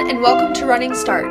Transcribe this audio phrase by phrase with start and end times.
[0.00, 1.26] everyone, and welcome to Running Start.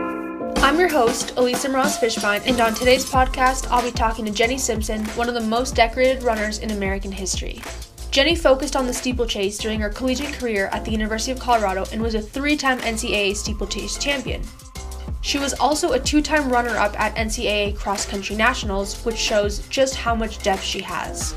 [0.57, 4.59] I'm your host, Elisa Ross Fishbine, and on today's podcast, I'll be talking to Jenny
[4.59, 7.63] Simpson, one of the most decorated runners in American history.
[8.11, 11.99] Jenny focused on the steeplechase during her collegiate career at the University of Colorado and
[11.99, 14.43] was a three time NCAA steeplechase champion.
[15.21, 19.67] She was also a two time runner up at NCAA Cross Country Nationals, which shows
[19.69, 21.33] just how much depth she has.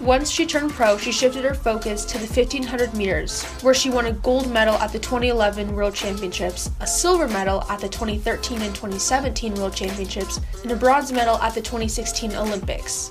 [0.00, 4.06] Once she turned pro, she shifted her focus to the 1500 meters, where she won
[4.06, 8.74] a gold medal at the 2011 World Championships, a silver medal at the 2013 and
[8.74, 13.10] 2017 World Championships, and a bronze medal at the 2016 Olympics.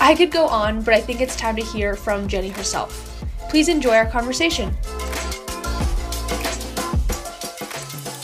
[0.00, 3.22] I could go on, but I think it's time to hear from Jenny herself.
[3.50, 4.74] Please enjoy our conversation.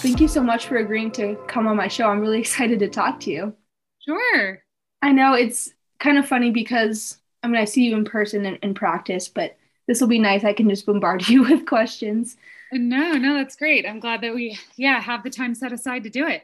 [0.00, 2.08] Thank you so much for agreeing to come on my show.
[2.08, 3.54] I'm really excited to talk to you.
[3.98, 4.62] Sure.
[5.02, 8.58] I know it's kind of funny because I mean, I see you in person and
[8.62, 10.44] in practice, but this will be nice.
[10.44, 12.36] I can just bombard you with questions.
[12.72, 13.86] No, no, that's great.
[13.86, 16.42] I'm glad that we, yeah, have the time set aside to do it.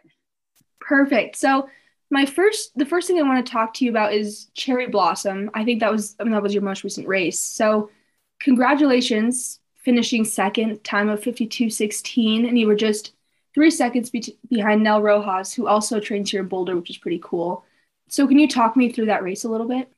[0.80, 1.36] Perfect.
[1.36, 1.68] So,
[2.08, 5.50] my first, the first thing I want to talk to you about is Cherry Blossom.
[5.54, 7.38] I think that was, I mean, that was your most recent race.
[7.38, 7.90] So,
[8.40, 13.12] congratulations, finishing second, time of 52.16, and you were just
[13.54, 17.20] three seconds be- behind Nell Rojas, who also trains here in Boulder, which is pretty
[17.22, 17.64] cool.
[18.08, 19.92] So, can you talk me through that race a little bit?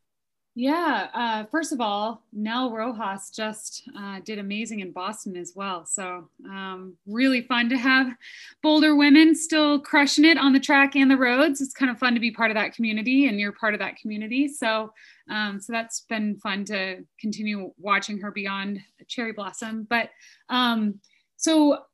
[0.59, 1.06] Yeah.
[1.14, 5.87] Uh, first of all, Nell Rojas just uh, did amazing in Boston as well.
[5.87, 8.12] So um, really fun to have
[8.61, 11.61] Boulder women still crushing it on the track and the roads.
[11.61, 13.98] It's kind of fun to be part of that community, and you're part of that
[13.98, 14.48] community.
[14.48, 14.92] So
[15.31, 19.87] um, so that's been fun to continue watching her beyond Cherry Blossom.
[19.89, 20.11] But
[20.48, 20.98] um,
[21.37, 21.84] so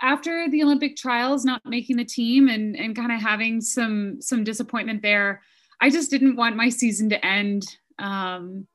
[0.00, 4.42] after the Olympic trials, not making the team and and kind of having some some
[4.42, 5.42] disappointment there.
[5.78, 8.66] I just didn't want my season to end um,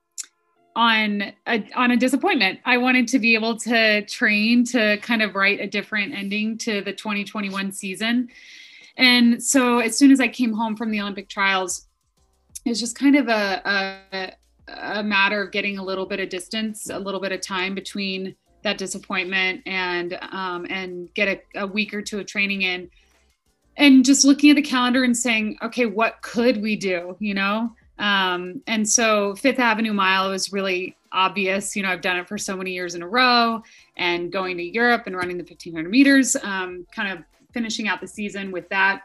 [0.76, 2.60] on a, on a disappointment.
[2.66, 6.82] I wanted to be able to train to kind of write a different ending to
[6.82, 8.30] the 2021 season.
[8.98, 11.88] And so as soon as I came home from the Olympic trials,
[12.66, 14.34] it was just kind of a, a,
[15.00, 18.36] a matter of getting a little bit of distance, a little bit of time between
[18.64, 22.90] that disappointment and um, and get a, a week or two of training in
[23.78, 27.72] and just looking at the calendar and saying okay what could we do you know
[28.02, 31.76] um, and so Fifth Avenue Mile was really obvious.
[31.76, 33.62] You know, I've done it for so many years in a row
[33.96, 37.24] and going to Europe and running the 1500 meters, um, kind of
[37.54, 39.04] finishing out the season with that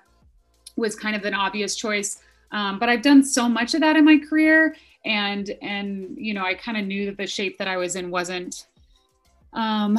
[0.77, 2.23] was kind of an obvious choice.
[2.53, 4.75] Um, but I've done so much of that in my career.
[5.05, 8.11] And, and, you know, I kind of knew that the shape that I was in
[8.11, 8.67] wasn't,
[9.53, 9.99] um,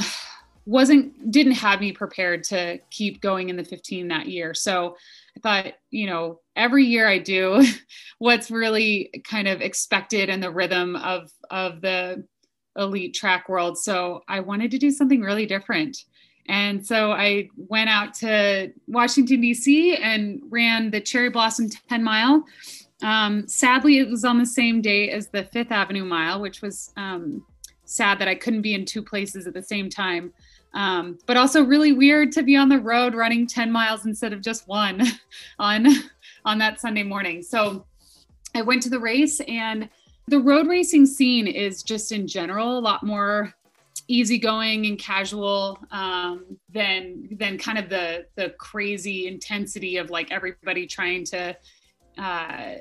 [0.66, 4.53] wasn't, didn't have me prepared to keep going in the 15 that year.
[4.53, 4.97] So
[5.42, 7.64] Thought, you know, every year I do
[8.20, 12.25] what's really kind of expected in the rhythm of of the
[12.78, 13.78] elite track world.
[13.78, 15.98] So I wanted to do something really different.
[16.48, 19.98] And so I went out to Washington, D.C.
[19.98, 22.46] and ran the Cherry Blossom 10 mile.
[23.04, 26.92] Um, sadly, it was on the same day as the Fifth Avenue mile, which was
[26.96, 27.46] um,
[27.88, 30.34] sad that I couldn't be in two places at the same time.
[30.74, 34.42] Um, but also really weird to be on the road running 10 miles instead of
[34.42, 35.02] just one
[35.59, 35.88] on
[36.46, 37.42] on that Sunday morning.
[37.42, 37.86] So
[38.56, 39.90] I went to the race and
[40.28, 43.53] the road racing scene is just in general a lot more
[44.08, 50.86] easygoing and casual um, than than kind of the the crazy intensity of like everybody
[50.86, 51.56] trying to
[52.18, 52.74] uh,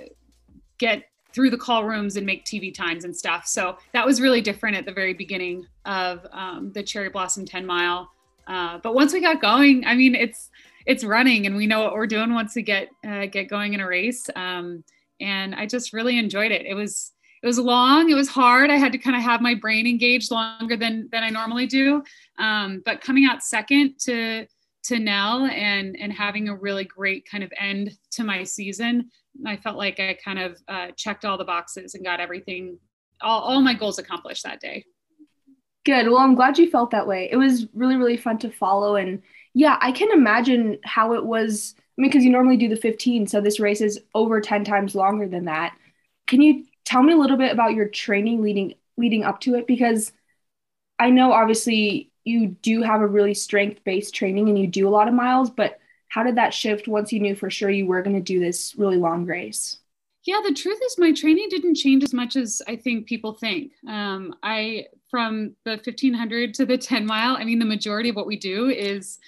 [0.78, 1.05] get
[1.36, 3.47] through the call rooms and make TV times and stuff.
[3.47, 7.66] So that was really different at the very beginning of um, the Cherry Blossom 10
[7.66, 8.10] mile.
[8.47, 10.48] Uh, but once we got going, I mean, it's
[10.86, 13.80] it's running, and we know what we're doing once we get uh, get going in
[13.80, 14.30] a race.
[14.34, 14.82] Um,
[15.20, 16.64] and I just really enjoyed it.
[16.64, 18.70] It was it was long, it was hard.
[18.70, 22.02] I had to kind of have my brain engaged longer than than I normally do.
[22.38, 24.46] Um, but coming out second to
[24.84, 29.10] to Nell and and having a really great kind of end to my season
[29.44, 32.78] I felt like I kind of uh, checked all the boxes and got everything,
[33.20, 34.84] all, all my goals accomplished that day.
[35.84, 36.08] Good.
[36.08, 37.28] Well, I'm glad you felt that way.
[37.31, 38.96] It was really, really fun to follow.
[38.96, 39.22] And
[39.55, 41.75] yeah, I can imagine how it was.
[41.78, 44.94] I mean, because you normally do the 15, so this race is over 10 times
[44.94, 45.76] longer than that.
[46.26, 49.66] Can you tell me a little bit about your training leading leading up to it?
[49.66, 50.12] Because
[50.99, 54.90] I know obviously you do have a really strength based training and you do a
[54.90, 55.78] lot of miles, but
[56.08, 58.75] how did that shift once you knew for sure you were going to do this
[58.76, 59.79] really long race?
[60.25, 63.73] Yeah, the truth is my training didn't change as much as I think people think.
[63.88, 67.37] Um, I from the 1500 to the 10 mile.
[67.37, 69.19] I mean, the majority of what we do is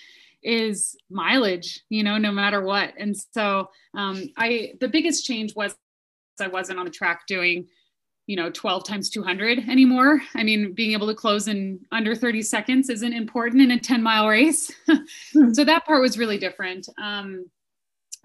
[0.42, 2.94] is mileage, you know, no matter what.
[2.96, 5.76] And so um, I the biggest change was
[6.40, 7.68] I wasn't on the track doing
[8.28, 10.20] you know 12 times 200 anymore.
[10.36, 14.02] I mean being able to close in under 30 seconds isn't important in a 10
[14.02, 14.70] mile race.
[14.88, 15.52] Mm-hmm.
[15.54, 16.88] so that part was really different.
[17.02, 17.46] Um,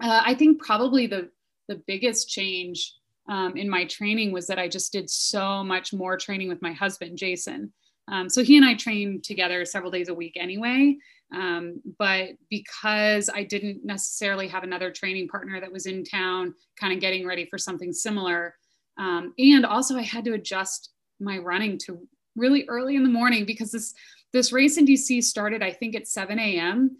[0.02, 1.30] uh, i think probably the
[1.68, 2.94] the biggest change
[3.30, 6.72] um, in my training was that i just did so much more training with my
[6.72, 7.72] husband jason.
[8.06, 10.96] Um, so he and i trained together several days a week anyway.
[11.34, 16.92] Um, but because i didn't necessarily have another training partner that was in town kind
[16.92, 18.54] of getting ready for something similar
[18.96, 22.06] um, and also, I had to adjust my running to
[22.36, 23.94] really early in the morning because this
[24.32, 26.96] this race in DC started, I think, at 7 a.m.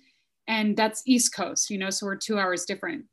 [0.46, 3.06] and that's East Coast, you know, so we're two hours different.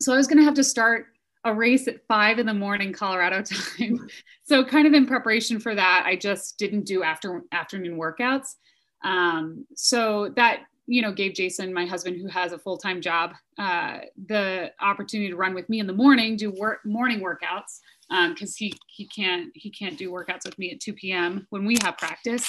[0.00, 1.06] So I was going to have to start
[1.44, 3.42] a race at five in the morning Colorado
[3.78, 4.08] time.
[4.44, 8.54] so kind of in preparation for that, I just didn't do after afternoon workouts.
[9.02, 13.32] Um, so that you know gave Jason, my husband, who has a full time job,
[13.58, 17.80] uh, the opportunity to run with me in the morning, do work morning workouts
[18.10, 21.46] because um, he he can't he can't do workouts with me at 2 p.m.
[21.50, 22.46] when we have practice.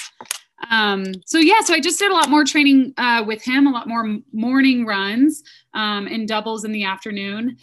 [0.70, 3.72] Um, so yeah, so I just did a lot more training uh, with him, a
[3.72, 5.44] lot more morning runs
[5.74, 7.58] um, and doubles in the afternoon.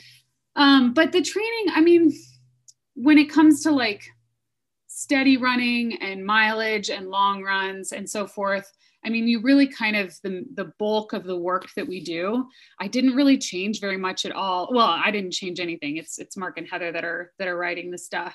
[0.57, 2.13] Um, but the training, I mean,
[2.95, 4.03] when it comes to like
[4.89, 8.73] steady running and mileage and long runs and so forth,
[9.05, 12.47] I mean, you really kind of the, the bulk of the work that we do.
[12.81, 14.69] I didn't really change very much at all.
[14.73, 15.97] Well, I didn't change anything.
[15.97, 18.35] It's it's Mark and Heather that are that are writing the stuff.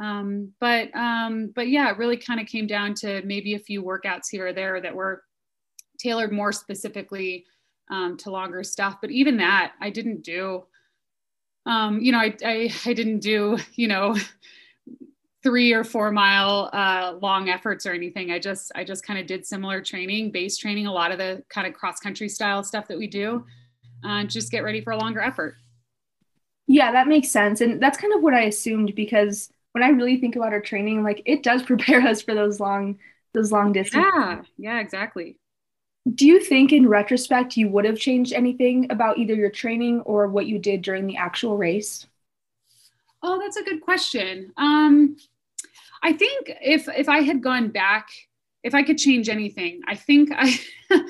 [0.00, 3.82] Um, but um, but yeah, it really kind of came down to maybe a few
[3.82, 5.22] workouts here or there that were
[5.98, 7.44] tailored more specifically
[7.90, 8.96] um, to longer stuff.
[9.00, 10.64] But even that, I didn't do.
[11.64, 14.16] Um, you know, I, I I didn't do you know
[15.42, 18.30] three or four mile uh, long efforts or anything.
[18.30, 21.42] I just I just kind of did similar training, base training, a lot of the
[21.48, 23.44] kind of cross country style stuff that we do,
[24.04, 25.56] uh, just get ready for a longer effort.
[26.66, 30.18] Yeah, that makes sense, and that's kind of what I assumed because when I really
[30.18, 32.98] think about our training, like it does prepare us for those long
[33.34, 34.12] those long distances.
[34.14, 35.36] Yeah, yeah, exactly.
[36.14, 40.26] Do you think in retrospect you would have changed anything about either your training or
[40.26, 42.06] what you did during the actual race?
[43.22, 44.52] Oh, that's a good question.
[44.56, 45.16] Um,
[46.02, 48.08] I think if if I had gone back,
[48.62, 50.58] if I could change anything, I think I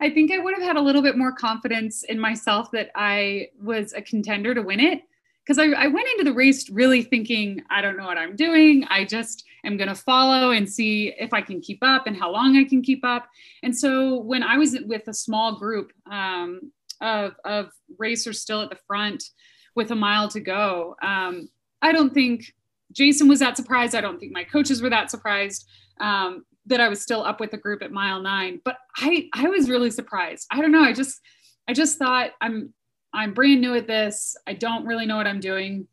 [0.00, 3.48] I think I would have had a little bit more confidence in myself that I
[3.60, 5.02] was a contender to win it.
[5.44, 8.84] Because I, I went into the race really thinking, I don't know what I'm doing.
[8.90, 12.32] I just am going to follow and see if I can keep up and how
[12.32, 13.28] long I can keep up.
[13.62, 18.70] And so when I was with a small group um, of, of racers still at
[18.70, 19.22] the front
[19.76, 21.48] with a mile to go, um,
[21.80, 22.52] I don't think
[22.92, 23.94] Jason was that surprised.
[23.94, 25.68] I don't think my coaches were that surprised
[26.00, 28.60] um, that I was still up with the group at mile nine.
[28.64, 30.46] But I I was really surprised.
[30.50, 30.82] I don't know.
[30.82, 31.20] I just
[31.68, 32.72] I just thought I'm
[33.12, 34.36] I'm brand new at this.
[34.46, 35.86] I don't really know what I'm doing,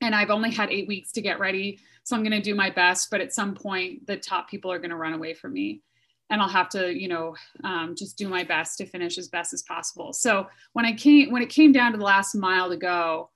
[0.00, 1.78] and I've only had eight weeks to get ready.
[2.04, 3.08] So I'm going to do my best.
[3.10, 5.82] But at some point, the top people are going to run away from me
[6.30, 7.34] and I'll have to, you know,
[7.64, 10.12] um, just do my best to finish as best as possible.
[10.12, 13.30] So when I came, when it came down to the last mile to go,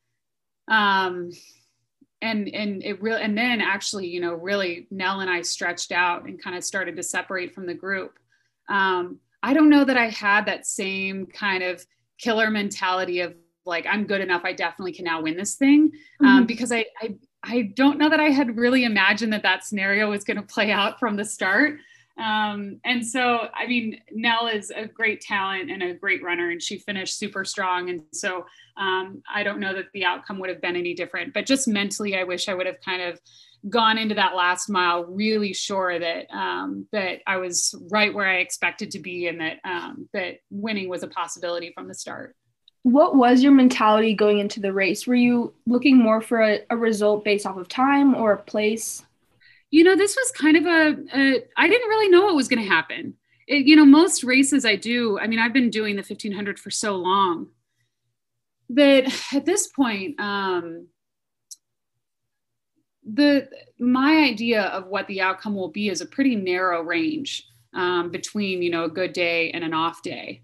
[0.69, 1.31] um,
[2.25, 6.25] and and it really and then actually you know really nell and i stretched out
[6.25, 8.19] and kind of started to separate from the group.
[8.69, 11.85] Um, i don't know that i had that same kind of
[12.19, 13.35] killer mentality of
[13.67, 15.93] like i'm good enough i definitely can now win this thing.
[16.21, 16.47] Um, mm-hmm.
[16.47, 20.25] because I, I i don't know that i had really imagined that that scenario was
[20.25, 21.79] going to play out from the start
[22.17, 26.63] um, and so, I mean, Nell is a great talent and a great runner, and
[26.63, 27.91] she finished super strong.
[27.91, 31.47] And so, um, I don't know that the outcome would have been any different, but
[31.47, 33.21] just mentally, I wish I would have kind of
[33.69, 38.37] gone into that last mile really sure that um, that I was right where I
[38.37, 42.37] expected to be, and that um, that winning was a possibility from the start.
[42.83, 45.07] What was your mentality going into the race?
[45.07, 49.03] Were you looking more for a, a result based off of time or a place?
[49.75, 52.63] You know, this was kind of a, a I didn't really know what was going
[52.63, 53.15] to happen.
[53.49, 56.71] It, you know, most races I do, I mean, I've been doing the 1500 for
[56.71, 57.49] so long
[58.69, 60.87] that at this point, um,
[63.05, 63.49] the
[63.81, 68.63] my idea of what the outcome will be is a pretty narrow range um, between
[68.63, 70.43] you know a good day and an off day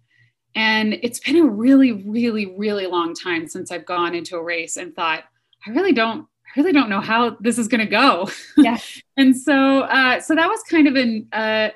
[0.56, 4.76] and it's been a really really really long time since i've gone into a race
[4.76, 5.25] and thought
[5.66, 6.26] i really don't
[6.57, 8.28] I really don't know how this is going to go.
[8.57, 8.78] Yeah.
[9.16, 11.71] and so, uh, so that was kind of an, uh,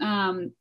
[0.00, 0.52] um,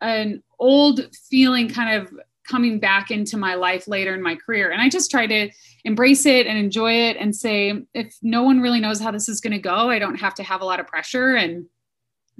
[0.00, 2.12] an old feeling kind of
[2.46, 4.70] coming back into my life later in my career.
[4.70, 5.50] And I just try to
[5.84, 9.40] embrace it and enjoy it and say, if no one really knows how this is
[9.40, 11.34] going to go, I don't have to have a lot of pressure.
[11.34, 11.66] And,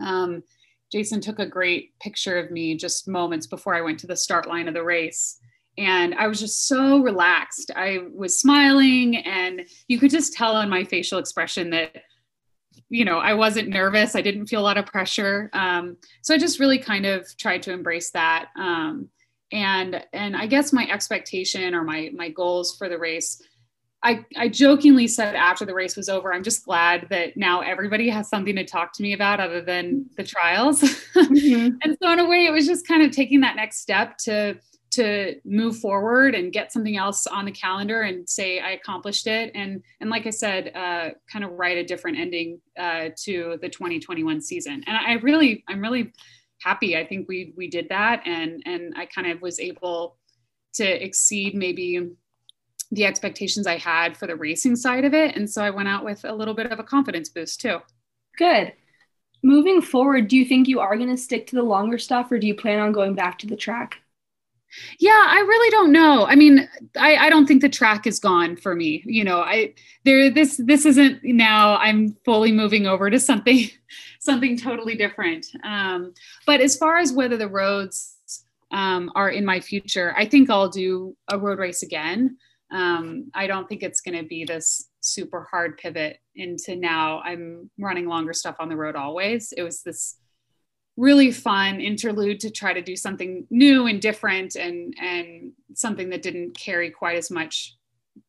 [0.05, 0.43] um,
[0.93, 4.47] Jason took a great picture of me just moments before I went to the start
[4.47, 5.41] line of the race
[5.79, 7.71] and I was just so relaxed.
[7.75, 11.97] I was smiling, and you could just tell on my facial expression that
[12.89, 14.15] you know, I wasn't nervous.
[14.15, 15.51] I didn't feel a lot of pressure.
[15.53, 18.51] Um, so I just really kind of tried to embrace that.
[18.57, 19.09] Um,
[19.53, 23.41] and and I guess my expectation or my my goals for the race.
[24.03, 28.09] I, I jokingly said after the race was over, I'm just glad that now everybody
[28.11, 30.83] has something to talk to me about other than the trials.
[31.17, 31.77] Mm-hmm.
[31.83, 34.59] and so in a way, it was just kind of taking that next step to
[34.97, 39.53] to move forward and get something else on the calendar and say I accomplished it.
[39.55, 43.69] And and like I said, uh, kind of write a different ending uh, to the
[43.69, 44.83] 2021 season.
[44.87, 46.13] And I really, I'm really
[46.61, 46.97] happy.
[46.97, 50.17] I think we we did that, and and I kind of was able
[50.75, 52.11] to exceed maybe
[52.93, 55.37] the expectations I had for the racing side of it.
[55.37, 57.79] And so I went out with a little bit of a confidence boost too.
[58.39, 58.73] Good.
[59.43, 62.39] Moving forward, do you think you are going to stick to the longer stuff or
[62.39, 63.99] do you plan on going back to the track?
[64.99, 66.27] Yeah, I really don't know.
[66.27, 66.69] I mean,
[66.99, 69.03] I, I don't think the track is gone for me.
[69.07, 73.69] You know, I there this this isn't now I'm fully moving over to something
[74.21, 75.47] something totally different.
[75.65, 76.15] Um,
[76.47, 78.17] but as far as whether the roads
[78.73, 82.37] um, are in my future, I think I'll do a road race again.
[82.73, 87.71] Um, I don't think it's going to be this super hard pivot into now I'm
[87.79, 89.53] running longer stuff on the road always.
[89.57, 90.17] It was this
[90.97, 96.23] really fun interlude to try to do something new and different and and something that
[96.23, 97.77] didn't carry quite as much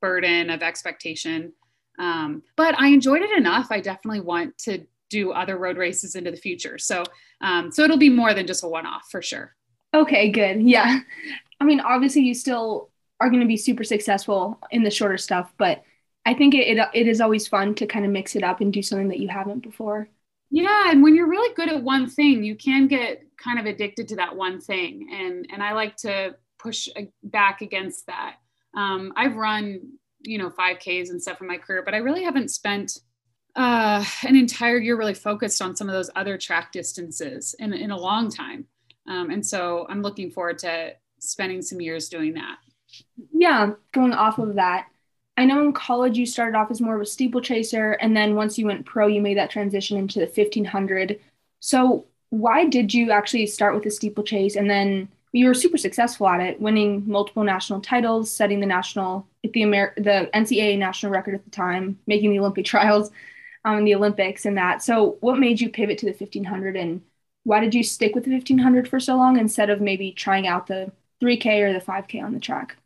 [0.01, 1.53] burden of expectation.
[1.99, 3.67] Um, but i enjoyed it enough.
[3.71, 6.77] I definitely want to do other road races into the future.
[6.77, 7.03] So
[7.41, 9.55] um, so it'll be more than just a one-off for sure.
[9.93, 10.61] Okay good.
[10.61, 10.99] Yeah.
[11.59, 15.51] I mean obviously you still are going to be super successful in the shorter stuff
[15.57, 15.83] but
[16.25, 18.71] i think it, it, it is always fun to kind of mix it up and
[18.71, 20.07] do something that you haven't before
[20.49, 24.07] yeah, and when you're really good at one thing, you can get kind of addicted
[24.09, 26.89] to that one thing, and and I like to push
[27.23, 28.35] back against that.
[28.75, 32.49] Um, I've run, you know, 5Ks and stuff in my career, but I really haven't
[32.49, 32.99] spent
[33.55, 37.91] uh, an entire year really focused on some of those other track distances in in
[37.91, 38.65] a long time.
[39.07, 42.57] Um, and so I'm looking forward to spending some years doing that.
[43.33, 44.87] Yeah, going off of that,
[45.37, 48.57] I know in college you started off as more of a steeplechaser, and then once
[48.57, 51.19] you went pro, you made that transition into the 1500.
[51.59, 54.55] So, why did you actually start with the steeplechase?
[54.55, 59.27] And then you were super successful at it, winning multiple national titles, setting the national,
[59.43, 63.11] the Amer- the NCAA national record at the time, making the Olympic trials,
[63.65, 64.81] um, the Olympics, and that.
[64.83, 67.01] So, what made you pivot to the 1500, and
[67.43, 70.67] why did you stick with the 1500 for so long instead of maybe trying out
[70.67, 70.91] the
[71.21, 72.77] 3K or the 5K on the track?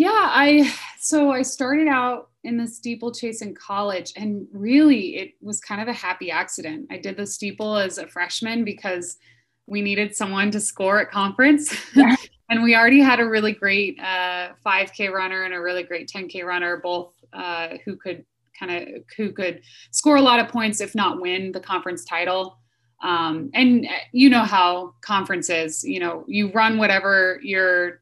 [0.00, 5.60] Yeah, I so I started out in the steeplechase in college and really it was
[5.60, 6.86] kind of a happy accident.
[6.90, 9.18] I did the steeple as a freshman because
[9.66, 11.76] we needed someone to score at conference.
[11.94, 12.16] Yeah.
[12.48, 16.46] and we already had a really great uh, 5K runner and a really great 10K
[16.46, 18.24] runner, both uh, who could
[18.58, 22.56] kind of who could score a lot of points, if not win the conference title.
[23.02, 25.84] Um, and uh, you know how conferences.
[25.84, 27.99] You know, you run whatever your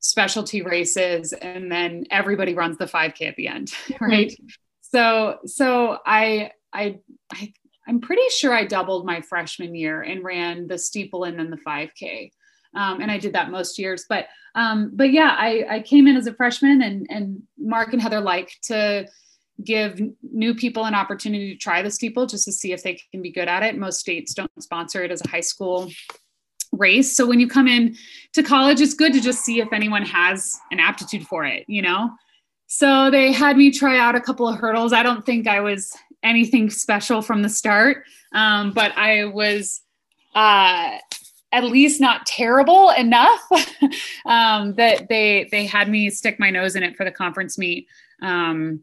[0.00, 4.28] specialty races and then everybody runs the 5k at the end right?
[4.28, 4.46] Mm-hmm.
[4.80, 6.98] so so I, I
[7.32, 7.52] i
[7.86, 11.58] i'm pretty sure i doubled my freshman year and ran the steeple and then the
[11.66, 12.30] 5k
[12.74, 16.16] um, and i did that most years but um, but yeah I, I came in
[16.16, 19.06] as a freshman and and mark and heather like to
[19.64, 23.22] give new people an opportunity to try the steeple just to see if they can
[23.22, 23.76] be good at it.
[23.76, 25.90] Most states don't sponsor it as a high school
[26.78, 27.16] race.
[27.16, 27.96] So when you come in
[28.32, 31.82] to college, it's good to just see if anyone has an aptitude for it, you
[31.82, 32.10] know?
[32.66, 34.92] So they had me try out a couple of hurdles.
[34.92, 39.80] I don't think I was anything special from the start, um, but I was
[40.34, 40.98] uh,
[41.52, 43.40] at least not terrible enough
[44.26, 47.86] um, that they they had me stick my nose in it for the conference meet.
[48.20, 48.80] Um,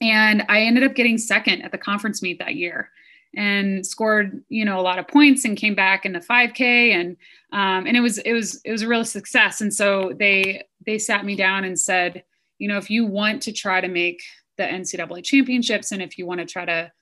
[0.00, 2.90] and I ended up getting second at the conference meet that year
[3.36, 7.16] and scored you know a lot of points and came back in the 5k and
[7.52, 9.60] um, and it was it was it was a real success.
[9.60, 12.24] And so they they sat me down and said
[12.58, 14.22] you know if you want to try to make
[14.56, 16.92] the ncaa championships and if you want to try to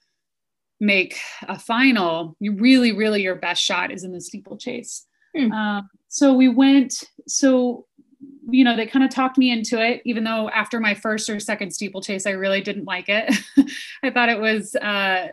[0.81, 1.19] make
[1.49, 5.07] a final you really really your best shot is in the steeplechase.
[5.37, 5.53] Hmm.
[5.53, 7.87] um, so we went so
[8.49, 11.39] you know they kind of talked me into it even though after my first or
[11.39, 13.35] second steeplechase i really didn't like it.
[14.03, 15.29] I thought it was uh,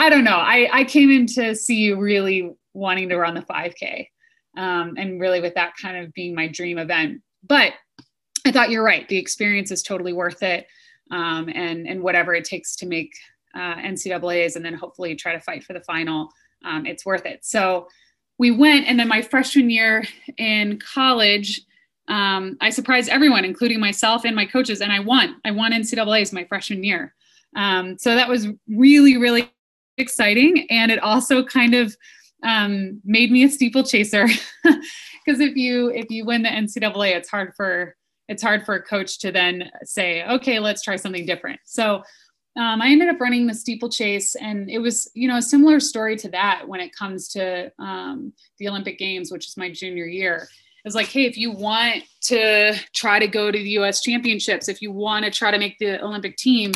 [0.00, 0.38] I don't know.
[0.38, 4.08] I, I came in to CU really wanting to run the 5K
[4.56, 7.20] um, and really with that kind of being my dream event.
[7.46, 7.74] But
[8.46, 9.06] I thought you're right.
[9.08, 10.66] The experience is totally worth it.
[11.10, 13.12] Um, and, and whatever it takes to make
[13.54, 16.30] uh, NCAAs and then hopefully try to fight for the final,
[16.64, 17.44] um, it's worth it.
[17.44, 17.86] So
[18.38, 18.86] we went.
[18.86, 20.04] And then my freshman year
[20.38, 21.60] in college,
[22.08, 25.36] um, I surprised everyone, including myself and my coaches, and I won.
[25.44, 27.14] I won NCAAs my freshman year.
[27.54, 29.50] Um, so that was really, really
[29.98, 30.66] exciting.
[30.70, 31.96] And it also kind of
[32.42, 34.26] um, made me a steeplechaser
[34.64, 34.80] because
[35.40, 37.96] if you if you win the NCAA, it's hard for
[38.28, 41.60] it's hard for a coach to then say, okay, let's try something different.
[41.64, 42.02] So
[42.56, 46.16] um, I ended up running the steeplechase, and it was, you know, a similar story
[46.16, 50.48] to that when it comes to um, the Olympic Games, which is my junior year.
[50.84, 54.00] It was like, hey, if you want to try to go to the U.S.
[54.00, 56.72] Championships, if you want to try to make the Olympic team,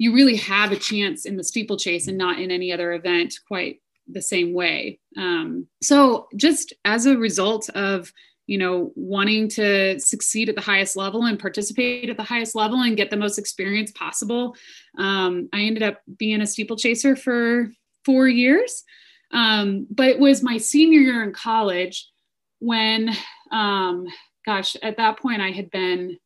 [0.00, 3.82] you really have a chance in the steeplechase and not in any other event quite
[4.08, 4.98] the same way.
[5.14, 8.10] Um, so, just as a result of
[8.46, 12.80] you know, wanting to succeed at the highest level and participate at the highest level
[12.80, 14.56] and get the most experience possible.
[14.98, 17.70] Um, I ended up being a steeplechaser for
[18.04, 18.82] four years.
[19.30, 22.08] Um, but it was my senior year in college
[22.58, 23.10] when,
[23.52, 24.08] um,
[24.44, 26.18] gosh, at that point I had been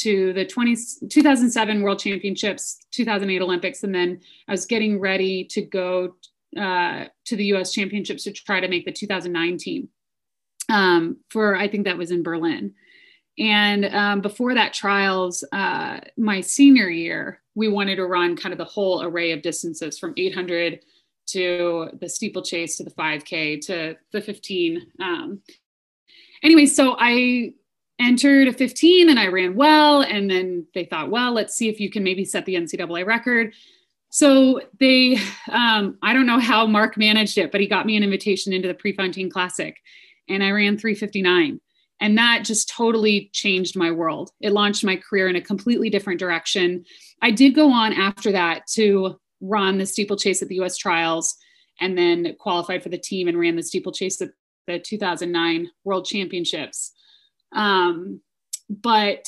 [0.00, 0.76] to the 20,
[1.08, 6.14] 2007 World Championships, 2008 Olympics, and then I was getting ready to go
[6.56, 9.88] uh, to the US Championships to try to make the 2009 team
[10.68, 12.74] um, for I think that was in Berlin.
[13.38, 18.58] And um, before that trials, uh, my senior year, we wanted to run kind of
[18.58, 20.80] the whole array of distances from 800
[21.28, 24.86] to the steeplechase to the 5K to the 15.
[25.00, 25.40] Um,
[26.42, 27.52] anyway, so I
[27.98, 30.02] entered a 15 and I ran well.
[30.02, 33.54] And then they thought, well, let's see if you can maybe set the NCAA record.
[34.10, 35.18] So they,
[35.50, 38.68] um, I don't know how Mark managed it, but he got me an invitation into
[38.68, 39.76] the Prefontaine Classic
[40.28, 41.60] and I ran 359.
[42.00, 44.30] And that just totally changed my world.
[44.40, 46.84] It launched my career in a completely different direction.
[47.20, 51.36] I did go on after that to run the steeplechase at the US trials
[51.80, 54.30] and then qualified for the team and ran the steeplechase at
[54.66, 56.92] the 2009 World Championships.
[57.52, 58.20] Um,
[58.68, 59.26] but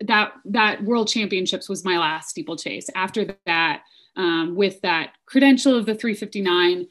[0.00, 2.88] that that World Championships was my last steeplechase.
[2.94, 3.82] After that,
[4.16, 6.86] um, with that credential of the 359,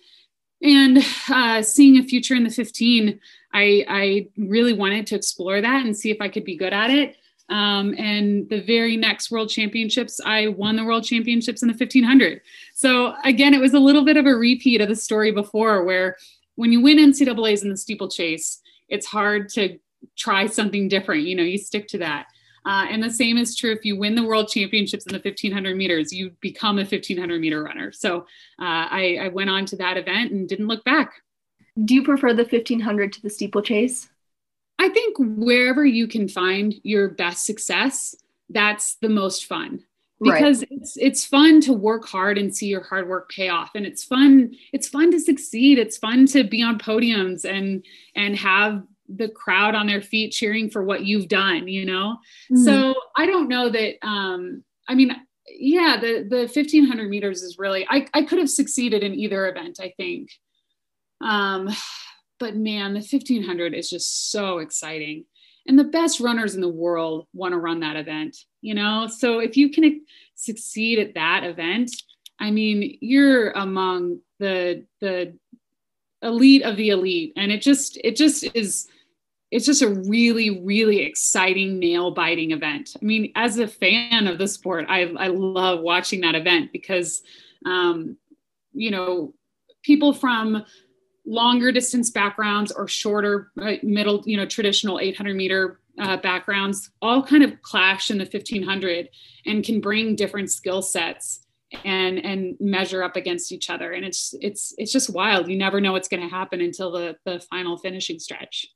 [0.64, 3.20] and uh, seeing a future in the 15
[3.54, 6.90] I, I really wanted to explore that and see if i could be good at
[6.90, 7.18] it
[7.50, 12.42] um, and the very next world championships i won the world championships in the 1500
[12.74, 16.16] so again it was a little bit of a repeat of the story before where
[16.56, 19.78] when you win ncaa's in the steeplechase it's hard to
[20.18, 22.28] try something different you know you stick to that
[22.66, 25.76] uh, and the same is true if you win the world championships in the 1500
[25.76, 27.92] meters, you become a 1500 meter runner.
[27.92, 28.22] So
[28.60, 31.14] uh, I, I went on to that event and didn't look back.
[31.84, 34.08] Do you prefer the 1500 to the steeplechase?
[34.80, 38.16] I think wherever you can find your best success,
[38.50, 39.84] that's the most fun
[40.22, 40.68] because right.
[40.72, 44.04] it's it's fun to work hard and see your hard work pay off and it's
[44.04, 47.84] fun it's fun to succeed it's fun to be on podiums and
[48.16, 52.18] and have the crowd on their feet cheering for what you've done you know?
[52.52, 52.64] Mm-hmm.
[52.64, 55.16] so i don't know that um i mean
[55.50, 59.80] yeah the the 1500 meters is really i i could have succeeded in either event
[59.82, 60.30] i think.
[61.22, 61.70] Um
[62.40, 65.26] but man the 1500 is just so exciting.
[65.66, 69.08] And the best runners in the world want to run that event you know?
[69.08, 71.92] So if you can succeed at that event
[72.40, 75.38] i mean you're among the the
[76.24, 77.34] elite of the elite.
[77.36, 78.88] And it just it just is
[79.52, 82.96] it's just a really really exciting nail biting event.
[83.00, 87.22] I mean as a fan of the sport i, I love watching that event because
[87.66, 88.18] um,
[88.74, 89.34] you know
[89.84, 90.66] people from
[91.26, 97.24] longer distance backgrounds or shorter uh, middle you know traditional 800 meter uh, backgrounds all
[97.24, 99.10] kind of clash in the 1500
[99.46, 101.43] and can bring different skill sets
[101.84, 103.92] and and measure up against each other.
[103.94, 105.48] And it's it's it's just wild.
[105.50, 108.68] You never know what's going to happen until the the final finishing stretch.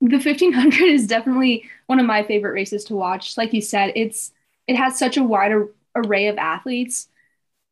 [0.00, 3.36] The 1500 is definitely one of my favorite races to watch.
[3.36, 4.32] Like you said it's
[4.66, 5.52] it has such a wide
[5.94, 7.08] array of athletes.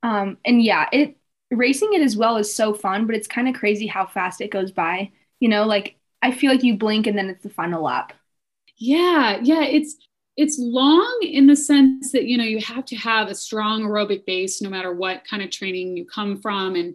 [0.02, 1.16] Um and yeah it
[1.50, 4.50] racing it as well is so fun but it's kind of crazy how fast it
[4.50, 5.10] goes by.
[5.40, 8.12] You know like i feel like you blink and then it's the final lap.
[8.76, 9.96] Yeah yeah it's
[10.38, 14.24] it's long in the sense that you know you have to have a strong aerobic
[14.24, 16.94] base no matter what kind of training you come from and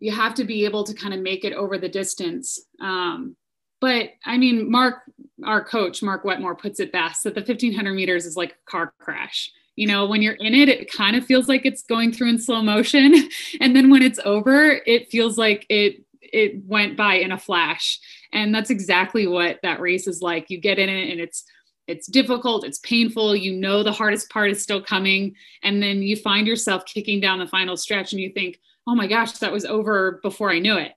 [0.00, 2.58] you have to be able to kind of make it over the distance.
[2.80, 3.36] Um,
[3.82, 5.02] but i mean mark
[5.44, 8.92] our coach mark wetmore puts it best that the 1500 meters is like a car
[8.98, 9.52] crash.
[9.76, 12.38] You know when you're in it it kind of feels like it's going through in
[12.38, 13.14] slow motion
[13.60, 17.98] and then when it's over it feels like it it went by in a flash.
[18.32, 20.48] And that's exactly what that race is like.
[20.48, 21.44] You get in it and it's
[21.90, 26.16] it's difficult, it's painful, you know the hardest part is still coming, and then you
[26.16, 29.64] find yourself kicking down the final stretch and you think, oh my gosh, that was
[29.64, 30.92] over before I knew it.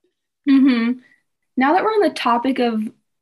[0.49, 0.99] Mm-hmm.
[1.57, 2.81] Now that we're on the topic of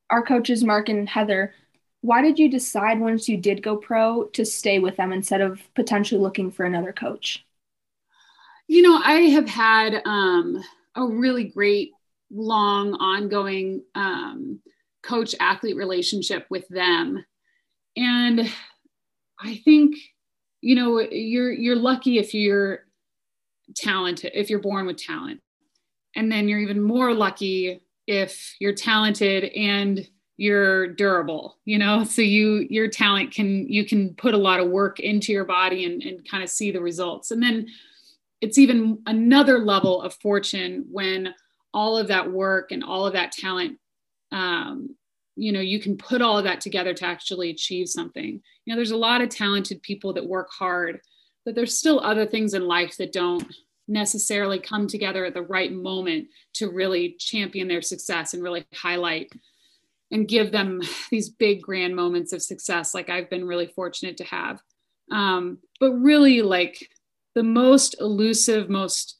[0.09, 1.53] our coaches, Mark and Heather,
[2.01, 5.61] why did you decide once you did go pro to stay with them instead of
[5.75, 7.45] potentially looking for another coach?
[8.67, 10.63] You know, I have had um,
[10.95, 11.91] a really great,
[12.31, 14.61] long, ongoing um,
[15.03, 17.23] coach athlete relationship with them.
[17.95, 18.51] And
[19.39, 19.95] I think,
[20.61, 22.85] you know, you're you're lucky if you're
[23.75, 25.41] talented, if you're born with talent.
[26.15, 30.07] And then you're even more lucky if you're talented and
[30.41, 34.69] you're durable you know so you your talent can you can put a lot of
[34.69, 37.67] work into your body and, and kind of see the results and then
[38.41, 41.31] it's even another level of fortune when
[41.75, 43.77] all of that work and all of that talent
[44.31, 44.95] um,
[45.35, 48.41] you know you can put all of that together to actually achieve something.
[48.65, 51.01] You know there's a lot of talented people that work hard
[51.45, 53.45] but there's still other things in life that don't
[53.87, 59.31] necessarily come together at the right moment to really champion their success and really highlight
[60.11, 64.23] and give them these big grand moments of success like i've been really fortunate to
[64.23, 64.61] have.
[65.11, 66.89] Um, but really like
[67.35, 69.17] the most elusive most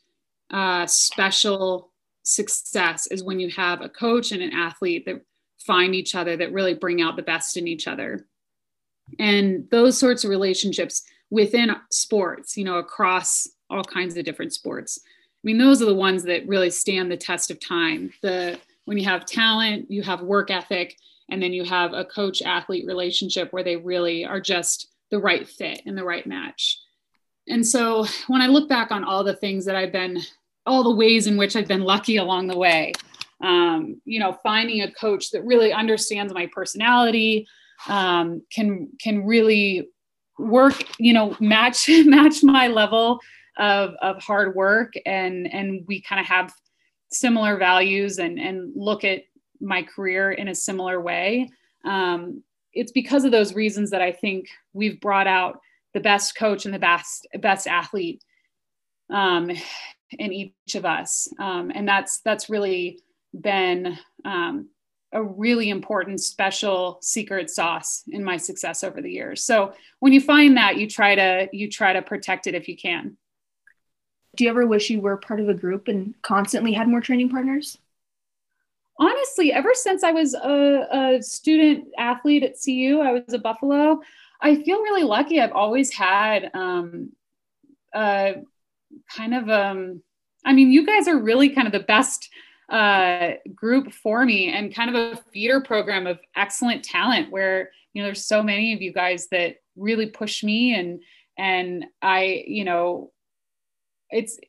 [0.50, 1.92] uh, special
[2.24, 5.22] success is when you have a coach and an athlete that
[5.66, 8.26] find each other that really bring out the best in each other.
[9.20, 15.00] And those sorts of relationships within sports you know across all kinds of different sports.
[15.04, 18.14] I mean those are the ones that really stand the test of time.
[18.22, 20.98] The when you have talent, you have work ethic,
[21.30, 25.48] and then you have a coach athlete relationship where they really are just the right
[25.48, 26.80] fit and the right match.
[27.48, 30.20] And so when I look back on all the things that I've been,
[30.66, 32.94] all the ways in which I've been lucky along the way,
[33.42, 37.48] um, you know, finding a coach that really understands my personality,
[37.88, 39.90] um, can can really
[40.38, 43.20] work, you know, match match my level
[43.58, 46.54] of of hard work, and and we kind of have
[47.12, 49.24] similar values and and look at
[49.60, 51.50] my career in a similar way.
[51.86, 55.60] Um, it's because of those reasons that i think we've brought out
[55.94, 58.24] the best coach and the best best athlete
[59.12, 59.52] um,
[60.12, 61.28] in each of us.
[61.40, 63.02] Um, and that's that's really
[63.40, 64.70] been um,
[65.14, 70.22] a really important special secret sauce in my success over the years so when you
[70.22, 73.18] find that you try to you try to protect it if you can
[74.36, 77.30] do you ever wish you were part of a group and constantly had more training
[77.30, 77.78] partners?
[78.98, 84.00] Honestly, ever since I was a, a student athlete at CU, I was a Buffalo.
[84.40, 85.42] I feel really lucky.
[85.42, 87.12] I've always had um,
[87.94, 88.36] a
[89.16, 90.02] kind of um,
[90.46, 92.30] I mean, you guys are really kind of the best
[92.72, 98.02] uh, group for me and kind of a feeder program of excellent talent where you
[98.02, 101.02] know there's so many of you guys that really push me and
[101.38, 103.12] and I you know
[104.10, 104.40] it's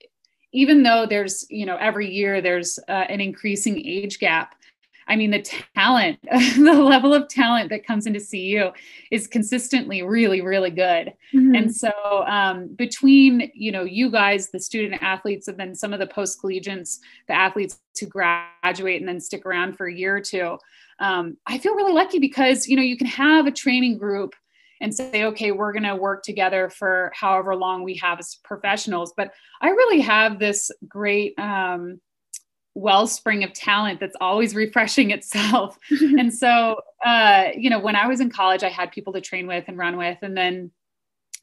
[0.52, 4.54] even though there's you know every year there's uh, an increasing age gap
[5.08, 5.42] i mean the
[5.74, 8.70] talent the level of talent that comes into cu
[9.10, 11.54] is consistently really really good mm-hmm.
[11.54, 11.90] and so
[12.26, 16.40] um, between you know you guys the student athletes and then some of the post
[16.42, 20.58] collegians the athletes who graduate and then stick around for a year or two
[21.00, 24.34] um, i feel really lucky because you know you can have a training group
[24.82, 29.14] and say, okay, we're going to work together for however long we have as professionals.
[29.16, 32.00] But I really have this great um,
[32.74, 35.78] wellspring of talent that's always refreshing itself.
[35.90, 39.46] and so, uh, you know, when I was in college, I had people to train
[39.46, 40.18] with and run with.
[40.22, 40.70] And then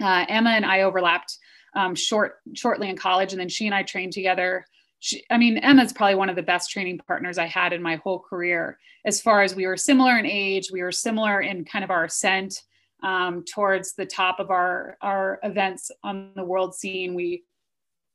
[0.01, 1.37] uh, Emma and I overlapped
[1.75, 3.33] um, short, shortly in college.
[3.33, 4.65] And then she and I trained together.
[4.99, 7.97] She, I mean, Emma's probably one of the best training partners I had in my
[7.97, 8.77] whole career.
[9.05, 12.05] As far as we were similar in age, we were similar in kind of our
[12.05, 12.63] ascent
[13.01, 17.15] um, towards the top of our our events on the world scene.
[17.15, 17.43] We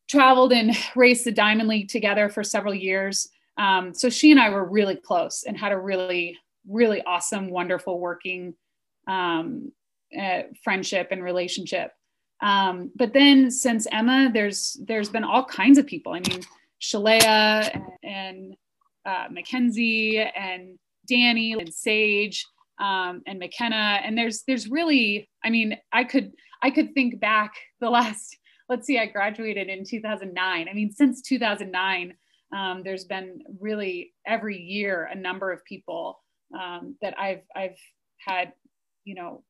[0.09, 3.29] traveled and raced the Diamond League together for several years.
[3.57, 6.39] Um, so she and I were really close and had a really
[6.69, 8.55] really awesome, wonderful working
[9.07, 9.73] um,
[10.19, 11.93] uh, friendship and relationship.
[12.41, 16.13] Um, but then since Emma, there's there's been all kinds of people.
[16.13, 16.43] I mean,
[16.81, 18.57] Shalaya and, and
[19.07, 22.47] uh, Mackenzie and Danny and Sage
[22.79, 24.01] um, and McKenna.
[24.03, 28.37] And there's there's really, I mean, I could I could think back the last.
[28.69, 30.69] Let's see, I graduated in 2009.
[30.69, 32.15] I mean, since 2009,
[32.57, 36.23] um, there's been really every year a number of people
[36.59, 37.79] um, that I've I've
[38.19, 38.53] had,
[39.05, 39.43] you know,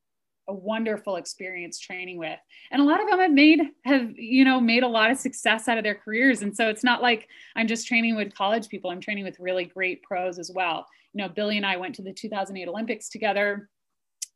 [0.49, 2.39] a wonderful experience training with
[2.71, 5.69] and a lot of them have made have you know made a lot of success
[5.69, 8.91] out of their careers and so it's not like i'm just training with college people
[8.91, 12.03] i'm training with really great pros as well you know, Billy and I went to
[12.03, 13.71] the 2008 Olympics together.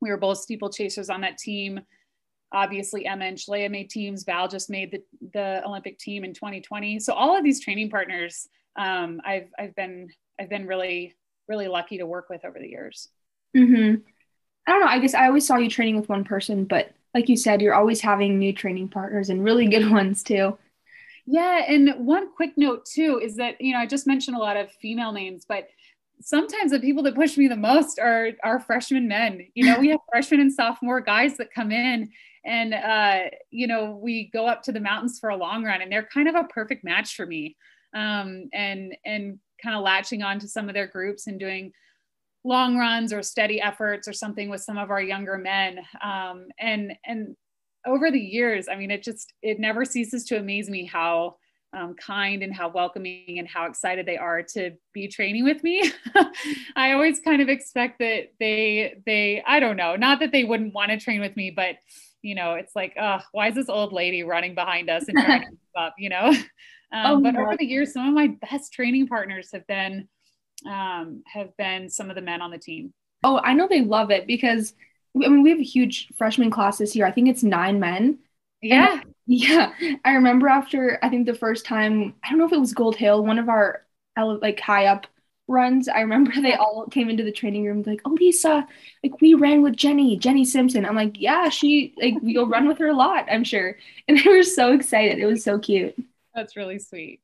[0.00, 1.80] We were both steeplechasers on that team.
[2.52, 4.24] Obviously, Emma and Shalaya made teams.
[4.24, 5.02] Val just made the,
[5.34, 6.98] the Olympic team in 2020.
[7.00, 10.08] So all of these training partners, um, I've I've been
[10.40, 11.14] I've been really
[11.48, 13.08] really lucky to work with over the years.
[13.56, 14.02] Mm-hmm.
[14.66, 14.86] I don't know.
[14.86, 17.74] I guess I always saw you training with one person, but like you said, you're
[17.74, 20.58] always having new training partners and really good ones too.
[21.26, 21.64] Yeah.
[21.66, 24.70] And one quick note too is that, you know, I just mentioned a lot of
[24.70, 25.68] female names, but
[26.20, 29.46] sometimes the people that push me the most are are freshman men.
[29.54, 32.10] You know, we have freshmen and sophomore guys that come in
[32.44, 35.90] and uh, you know, we go up to the mountains for a long run and
[35.90, 37.56] they're kind of a perfect match for me.
[37.94, 41.72] Um, and and kind of latching on to some of their groups and doing
[42.44, 45.80] long runs or steady efforts or something with some of our younger men.
[46.02, 47.36] Um, and and
[47.86, 51.36] over the years, I mean, it just it never ceases to amaze me how
[51.72, 55.92] um, kind and how welcoming and how excited they are to be training with me.
[56.76, 60.74] I always kind of expect that they they I don't know, not that they wouldn't
[60.74, 61.76] want to train with me, but
[62.22, 65.42] you know, it's like, uh, why is this old lady running behind us and trying
[65.42, 66.34] to keep up, you know?
[66.90, 70.08] Um, oh, but over the years, some of my best training partners have been
[70.66, 72.94] um, have been some of the men on the team.
[73.22, 74.72] Oh, I know they love it because
[75.14, 77.04] I mean we have a huge freshman class this year.
[77.04, 78.20] I think it's nine men.
[78.62, 79.02] Yeah.
[79.02, 79.72] And, yeah.
[80.04, 82.96] I remember after I think the first time, I don't know if it was Gold
[82.96, 83.84] Hill, one of our
[84.16, 85.06] like high up
[85.46, 85.86] runs.
[85.86, 88.66] I remember they all came into the training room like, "Oh, Lisa,
[89.04, 92.78] like we ran with Jenny, Jenny Simpson." I'm like, "Yeah, she like you'll run with
[92.78, 93.76] her a lot, I'm sure."
[94.08, 95.18] And they were so excited.
[95.18, 95.94] It was so cute.
[96.34, 97.20] That's really sweet.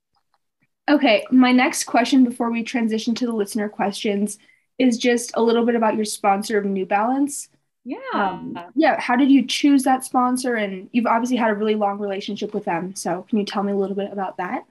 [0.88, 4.36] Okay, my next question before we transition to the listener questions
[4.78, 7.48] is just a little bit about your sponsor of New Balance.
[7.84, 7.98] Yeah.
[8.14, 8.98] Um, yeah.
[8.98, 10.54] How did you choose that sponsor?
[10.54, 12.94] And you've obviously had a really long relationship with them.
[12.96, 14.64] So can you tell me a little bit about that?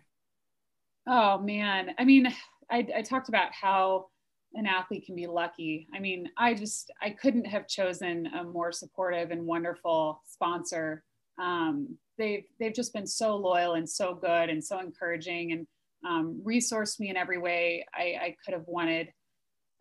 [1.08, 1.92] Oh, man.
[2.00, 2.34] I mean,
[2.72, 4.08] I, I talked about how
[4.56, 5.88] an athlete can be lucky.
[5.94, 11.04] I mean, I just, I couldn't have chosen a more supportive and wonderful sponsor.
[11.40, 15.68] Um, they've, they've just been so loyal and so good and so encouraging and
[16.06, 19.10] um, resourced me in every way I, I could have wanted.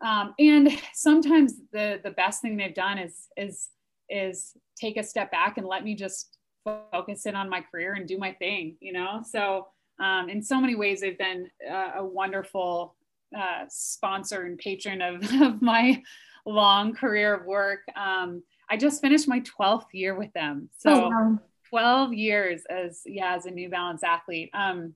[0.03, 3.69] Um, and sometimes the the best thing they've done is is
[4.09, 8.07] is take a step back and let me just focus in on my career and
[8.07, 8.75] do my thing.
[8.79, 9.67] You know, so
[9.99, 12.95] um, in so many ways they've been uh, a wonderful
[13.37, 16.01] uh, sponsor and patron of, of my
[16.45, 17.79] long career of work.
[17.95, 20.69] Um, I just finished my 12th year with them.
[20.77, 21.39] So oh, wow.
[21.69, 24.49] 12 years as yeah as a New Balance athlete.
[24.53, 24.95] Um,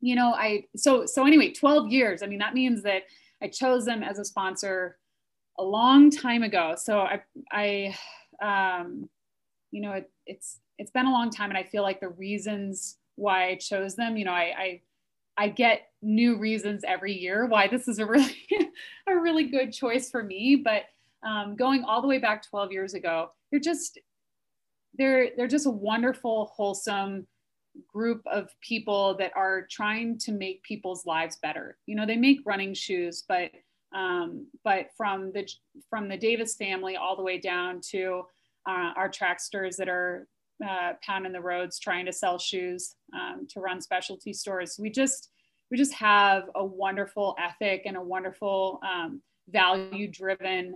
[0.00, 2.22] you know, I so so anyway, 12 years.
[2.22, 3.04] I mean, that means that
[3.42, 4.98] I chose them as a sponsor
[5.58, 6.74] a long time ago.
[6.76, 7.96] So I I
[8.40, 9.08] um,
[9.70, 12.98] you know, it, it's it's been a long time, and I feel like the reasons
[13.16, 14.80] why I chose them, you know, I I,
[15.36, 18.36] I get new reasons every year why this is a really
[19.08, 20.56] a really good choice for me.
[20.56, 20.84] But
[21.26, 23.98] um, going all the way back 12 years ago, they're just
[24.98, 27.26] they're they're just a wonderful, wholesome
[27.92, 31.78] group of people that are trying to make people's lives better.
[31.86, 33.50] You know, they make running shoes, but
[33.94, 35.48] um, but from the
[35.90, 38.22] from the Davis family all the way down to
[38.68, 40.26] uh, our tracksters that are
[40.66, 44.76] uh, pounding the roads trying to sell shoes um, to run specialty stores.
[44.78, 45.30] We just
[45.70, 50.74] we just have a wonderful ethic and a wonderful um, value driven.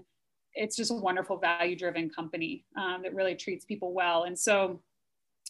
[0.54, 4.24] It's just a wonderful value driven company um, that really treats people well.
[4.24, 4.80] And so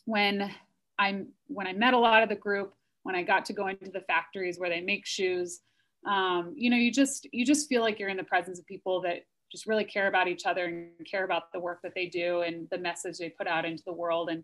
[0.05, 0.51] when
[0.99, 3.91] I when I met a lot of the group, when I got to go into
[3.91, 5.61] the factories where they make shoes,
[6.07, 9.01] um, you know, you just you just feel like you're in the presence of people
[9.03, 12.43] that just really care about each other and care about the work that they do
[12.43, 14.29] and the message they put out into the world.
[14.29, 14.43] And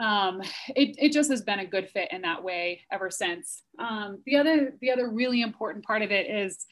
[0.00, 3.62] um, it, it just has been a good fit in that way ever since.
[3.78, 6.66] Um, the other the other really important part of it is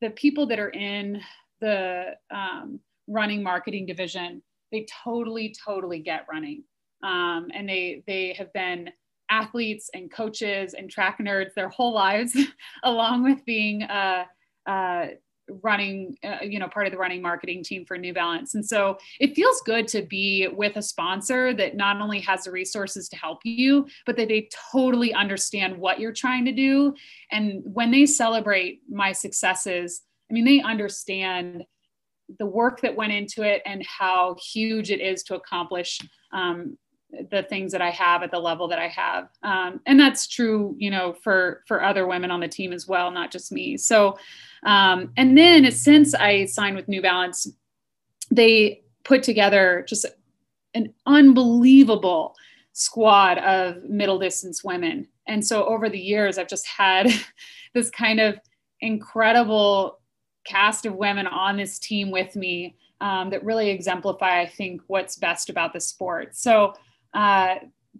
[0.00, 1.20] the people that are in
[1.60, 4.42] the um, running marketing division.
[4.72, 6.64] They totally totally get running
[7.06, 8.90] um, and they they have been
[9.30, 12.36] athletes and coaches and track nerds their whole lives,
[12.84, 14.24] along with being uh,
[14.66, 15.06] uh,
[15.62, 18.54] running, uh, you know, part of the running marketing team for New Balance.
[18.54, 22.50] And so it feels good to be with a sponsor that not only has the
[22.50, 26.94] resources to help you, but that they totally understand what you're trying to do.
[27.30, 31.64] And when they celebrate my successes, I mean, they understand
[32.40, 36.00] the work that went into it and how huge it is to accomplish
[36.32, 36.76] um,
[37.30, 39.28] the things that I have at the level that I have.
[39.42, 43.10] Um, and that's true, you know, for, for other women on the team as well,
[43.10, 43.76] not just me.
[43.76, 44.18] So,
[44.64, 47.48] um, and then since I signed with New Balance,
[48.30, 50.06] they put together just
[50.74, 52.34] an unbelievable
[52.72, 55.08] squad of middle distance women.
[55.26, 57.10] And so over the years, I've just had
[57.74, 58.38] this kind of
[58.80, 60.00] incredible
[60.44, 65.16] cast of women on this team with me um, that really exemplify, I think, what's
[65.16, 66.36] best about the sport.
[66.36, 66.74] So
[67.14, 67.56] uh,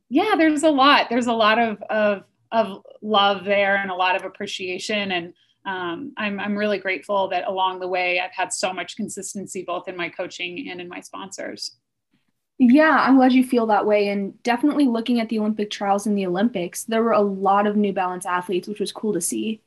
[0.08, 1.08] yeah, there's a lot.
[1.08, 5.12] There's a lot of, of, of love there and a lot of appreciation.
[5.12, 9.64] And um, I'm, I'm really grateful that along the way I've had so much consistency
[9.66, 11.76] both in my coaching and in my sponsors.
[12.58, 14.08] Yeah, I'm glad you feel that way.
[14.08, 17.76] And definitely looking at the Olympic trials and the Olympics, there were a lot of
[17.76, 19.60] New Balance athletes, which was cool to see.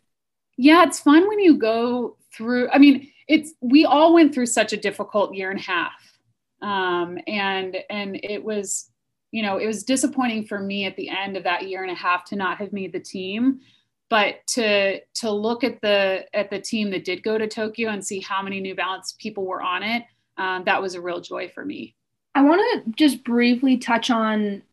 [0.58, 2.69] Yeah, it's fun when you go through.
[2.71, 6.19] I mean, it's we all went through such a difficult year and a half,
[6.62, 8.88] um, and and it was,
[9.32, 11.96] you know, it was disappointing for me at the end of that year and a
[11.96, 13.62] half to not have made the team
[14.10, 18.06] but to to look at the at the team that did go to Tokyo and
[18.06, 20.04] see how many New Balance people were on it,
[20.38, 21.96] um, that was a real joy for me.
[22.36, 24.63] I want to just briefly touch on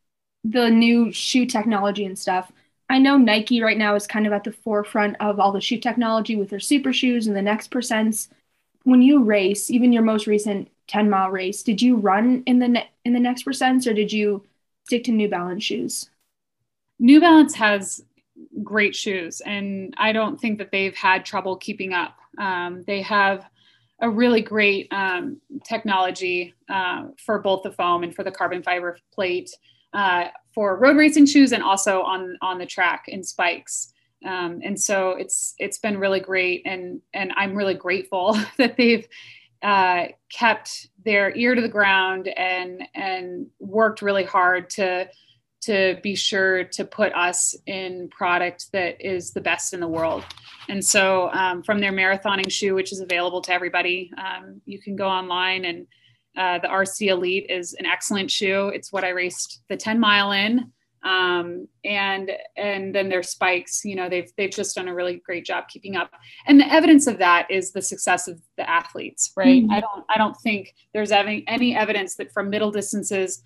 [0.45, 2.51] the new shoe technology and stuff.
[2.89, 5.79] I know Nike right now is kind of at the forefront of all the shoe
[5.79, 8.29] technology with their super shoes and the next percents.
[8.85, 12.69] When you race, even your most recent 10 mile race, did you run in the
[12.69, 14.45] ne- in the next percents or did you
[14.85, 16.11] stick to New Balance shoes?
[16.99, 18.05] New Balance has
[18.63, 22.17] great shoes, and I don't think that they've had trouble keeping up.
[22.39, 23.45] Um, they have
[24.01, 28.99] a really great um, technology uh, for both the foam and for the carbon fiber
[29.13, 29.51] plate
[29.95, 33.93] uh, for road racing shoes and also on on the track in spikes.
[34.25, 39.07] Um, and so it's it's been really great, and and I'm really grateful that they've
[39.63, 45.09] uh, kept their ear to the ground and and worked really hard to
[45.63, 50.25] to be sure to put us in product that is the best in the world.
[50.69, 54.95] And so, um, from their marathoning shoe, which is available to everybody, um, you can
[54.95, 55.87] go online and
[56.37, 58.69] uh, the RC Elite is an excellent shoe.
[58.69, 60.71] It's what I raced the 10 mile in.
[61.07, 65.47] Um, and and then their spikes, you know, they've they've just done a really great
[65.47, 66.11] job keeping up.
[66.47, 69.63] And the evidence of that is the success of the athletes, right?
[69.63, 69.73] Mm-hmm.
[69.73, 73.43] I don't I don't think there's any, any evidence that from middle distances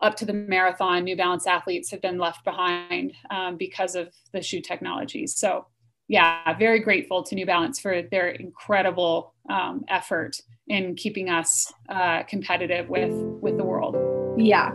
[0.00, 4.40] up to the marathon, New Balance athletes have been left behind um, because of the
[4.40, 5.34] shoe technologies.
[5.36, 5.66] So,
[6.08, 10.36] yeah, very grateful to New Balance for their incredible um, effort
[10.68, 13.96] in keeping us uh, competitive with with the world.
[14.36, 14.70] Yeah.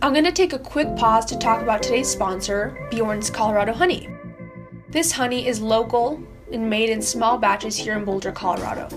[0.00, 4.08] I'm going to take a quick pause to talk about today's sponsor, Bjorn's Colorado Honey.
[4.88, 8.88] This honey is local and made in small batches here in Boulder, Colorado.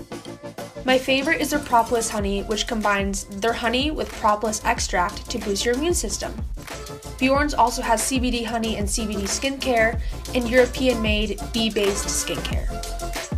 [0.84, 5.64] My favorite is their propolis honey, which combines their honey with propolis extract to boost
[5.64, 6.32] your immune system.
[7.18, 10.00] Bjorn's also has CBD honey and CBD skincare
[10.36, 12.68] and European made bee based skincare.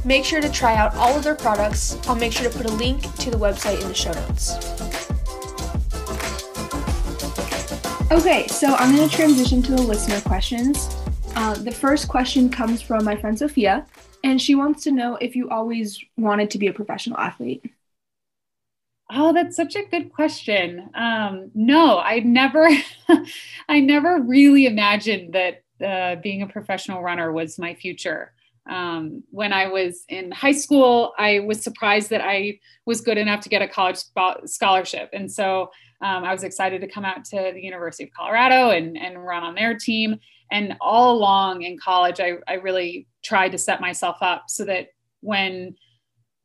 [0.05, 1.97] Make sure to try out all of their products.
[2.07, 4.94] I'll make sure to put a link to the website in the show notes.
[8.15, 10.89] Okay, so I'm going to transition to the listener questions.
[11.35, 13.85] Uh, the first question comes from my friend Sophia,
[14.23, 17.69] and she wants to know if you always wanted to be a professional athlete.
[19.11, 20.91] Oh, that's such a good question.
[20.95, 22.69] Um, no, I never,
[23.69, 28.33] I never really imagined that uh, being a professional runner was my future.
[28.71, 33.41] Um, when I was in high school, I was surprised that I was good enough
[33.41, 33.99] to get a college
[34.47, 35.73] scholarship, and so
[36.05, 39.43] um, I was excited to come out to the University of Colorado and, and run
[39.43, 40.21] on their team.
[40.51, 44.89] And all along in college, I, I really tried to set myself up so that
[45.21, 45.75] when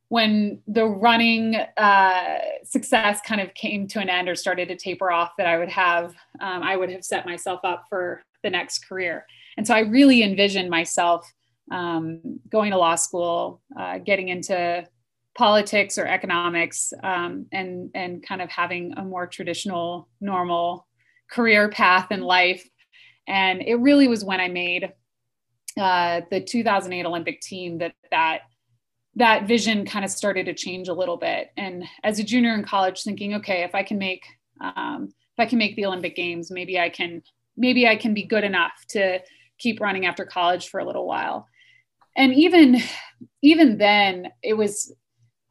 [0.07, 5.11] when the running uh, success kind of came to an end or started to taper
[5.11, 8.87] off, that I would have um, I would have set myself up for the next
[8.87, 9.25] career.
[9.57, 11.29] And so I really envisioned myself
[11.69, 14.87] um, going to law school, uh, getting into
[15.35, 20.87] politics or economics, um, and and kind of having a more traditional, normal
[21.31, 22.67] career path in life.
[23.27, 24.91] And it really was when I made
[25.77, 28.41] uh, the 2008 Olympic team that that
[29.15, 31.49] that vision kind of started to change a little bit.
[31.57, 34.23] And as a junior in college, thinking, okay, if I can make
[34.61, 37.21] um, if I can make the Olympic Games, maybe I can
[37.55, 39.19] maybe I can be good enough to
[39.57, 41.47] keep running after college for a little while.
[42.15, 42.77] And even
[43.41, 44.93] even then, it was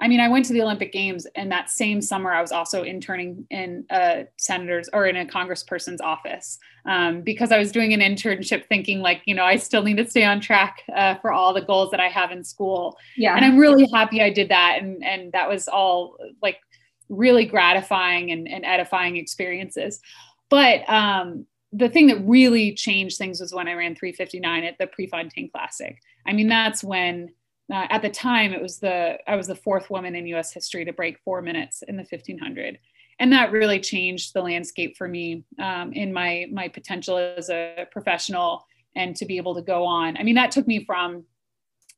[0.00, 2.84] I mean, I went to the Olympic Games, and that same summer, I was also
[2.84, 8.00] interning in a senator's or in a congressperson's office um, because I was doing an
[8.00, 11.52] internship, thinking like, you know, I still need to stay on track uh, for all
[11.52, 12.96] the goals that I have in school.
[13.16, 16.60] Yeah, and I'm really happy I did that, and and that was all like
[17.08, 20.00] really gratifying and, and edifying experiences.
[20.48, 24.86] But um, the thing that really changed things was when I ran 359 at the
[24.86, 25.98] Prefontaine Classic.
[26.26, 27.30] I mean, that's when
[27.72, 30.52] uh, at the time, it was the I was the fourth woman in U.S.
[30.52, 32.78] history to break four minutes in the 1500,
[33.18, 37.86] and that really changed the landscape for me um, in my my potential as a
[37.92, 38.64] professional
[38.96, 40.16] and to be able to go on.
[40.16, 41.24] I mean, that took me from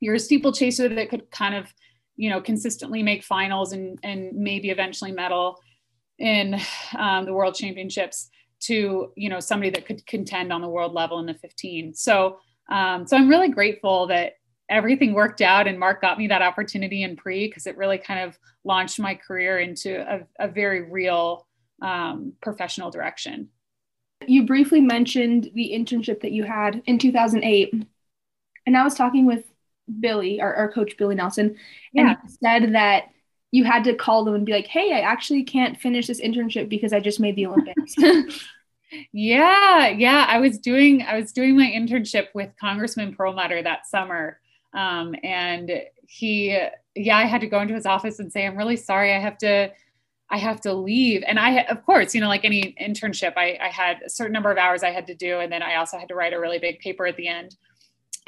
[0.00, 1.72] you're a steeplechaser that could kind of
[2.16, 5.58] you know consistently make finals and and maybe eventually medal
[6.18, 6.60] in
[6.98, 8.28] um, the world championships
[8.60, 12.38] to you know somebody that could contend on the world level in the 15 so
[12.70, 14.34] um, so I'm really grateful that
[14.70, 18.20] everything worked out and Mark got me that opportunity in pre because it really kind
[18.20, 21.46] of launched my career into a, a very real
[21.82, 23.48] um, professional direction.
[24.26, 27.86] You briefly mentioned the internship that you had in 2008.
[28.66, 29.44] And I was talking with
[29.98, 31.56] Billy, our, our coach, Billy Nelson,
[31.96, 33.04] and he said that
[33.50, 36.68] you had to call them and be like, hey, I actually can't finish this internship
[36.68, 37.96] because I just made the Olympics.
[39.12, 40.26] yeah, yeah.
[40.28, 44.38] I was doing I was doing my internship with Congressman Perlmutter that summer.
[44.72, 45.70] Um, and
[46.06, 46.58] he
[46.94, 49.38] yeah, I had to go into his office and say, I'm really sorry, I have
[49.38, 49.70] to
[50.32, 51.24] I have to leave.
[51.26, 54.50] And I, of course, you know, like any internship, I, I had a certain number
[54.50, 55.40] of hours I had to do.
[55.40, 57.56] And then I also had to write a really big paper at the end.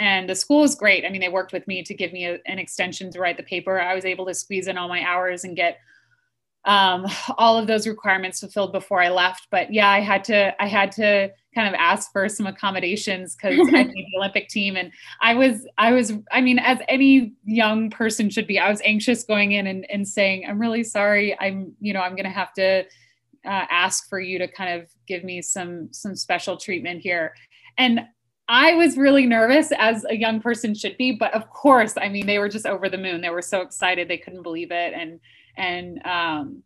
[0.00, 1.04] And the school was great.
[1.04, 3.44] I mean, they worked with me to give me a, an extension to write the
[3.44, 3.80] paper.
[3.80, 5.78] I was able to squeeze in all my hours and get
[6.64, 7.06] um,
[7.38, 9.48] all of those requirements fulfilled before I left.
[9.50, 13.58] But yeah, I had to, I had to kind of ask for some accommodations because
[13.58, 14.76] I made the Olympic team.
[14.76, 18.80] And I was, I was, I mean, as any young person should be, I was
[18.84, 21.38] anxious going in and, and saying, I'm really sorry.
[21.40, 22.84] I'm, you know, I'm going to have to
[23.44, 27.34] uh, ask for you to kind of give me some, some special treatment here.
[27.76, 28.06] And
[28.48, 32.26] I was really nervous as a young person should be, but of course, I mean,
[32.26, 33.20] they were just over the moon.
[33.20, 34.08] They were so excited.
[34.08, 34.92] They couldn't believe it.
[34.94, 35.20] And,
[35.56, 36.62] and, um,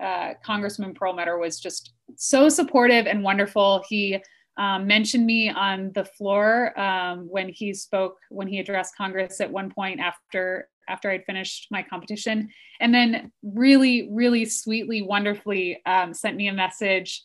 [0.00, 3.84] uh, Congressman Perlmutter was just so supportive and wonderful.
[3.88, 4.20] He
[4.56, 9.50] um, mentioned me on the floor um, when he spoke, when he addressed Congress at
[9.50, 16.12] one point after after I'd finished my competition, and then really, really sweetly, wonderfully um,
[16.12, 17.22] sent me a message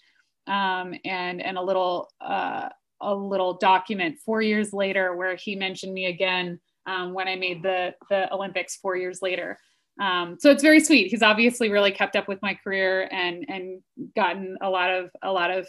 [0.47, 2.69] um, and and a little uh,
[3.01, 7.61] a little document four years later where he mentioned me again um, when I made
[7.61, 9.59] the the Olympics four years later.
[9.99, 11.11] Um, so it's very sweet.
[11.11, 13.81] He's obviously really kept up with my career and and
[14.15, 15.67] gotten a lot of a lot of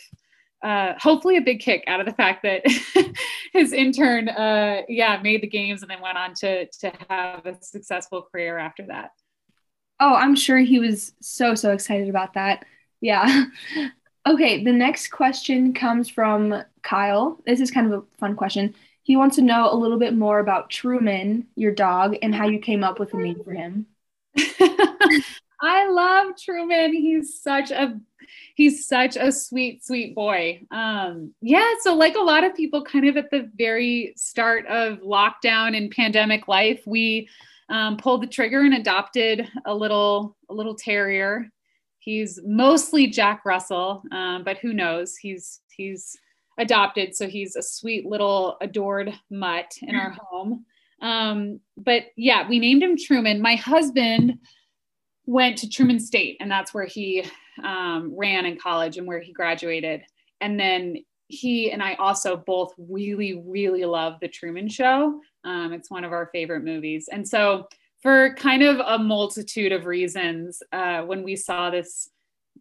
[0.62, 2.62] uh, hopefully a big kick out of the fact that
[3.52, 7.56] his intern, uh, yeah, made the games and then went on to to have a
[7.60, 9.10] successful career after that.
[9.98, 12.64] Oh, I'm sure he was so so excited about that.
[13.00, 13.46] Yeah.
[14.28, 17.40] okay, the next question comes from Kyle.
[17.46, 18.74] This is kind of a fun question.
[19.02, 22.58] He wants to know a little bit more about Truman, your dog, and how you
[22.58, 23.86] came up with a name for him.
[25.62, 26.92] I love Truman.
[26.94, 27.98] He's such a
[28.54, 30.62] he's such a sweet sweet boy.
[30.70, 35.00] Um yeah, so like a lot of people kind of at the very start of
[35.00, 37.28] lockdown and pandemic life, we
[37.70, 41.48] um, pulled the trigger and adopted a little a little terrier.
[41.98, 45.16] He's mostly Jack Russell, um, but who knows?
[45.16, 46.16] He's he's
[46.58, 50.64] adopted, so he's a sweet little adored mutt in our home.
[51.00, 53.40] Um, but yeah, we named him Truman.
[53.40, 54.38] My husband
[55.26, 57.24] went to Truman State, and that's where he
[57.62, 60.02] um, ran in college and where he graduated.
[60.40, 60.96] And then
[61.28, 65.20] he and I also both really, really love The Truman Show.
[65.44, 67.08] Um, it's one of our favorite movies.
[67.10, 67.68] And so,
[68.02, 72.08] for kind of a multitude of reasons, uh, when we saw this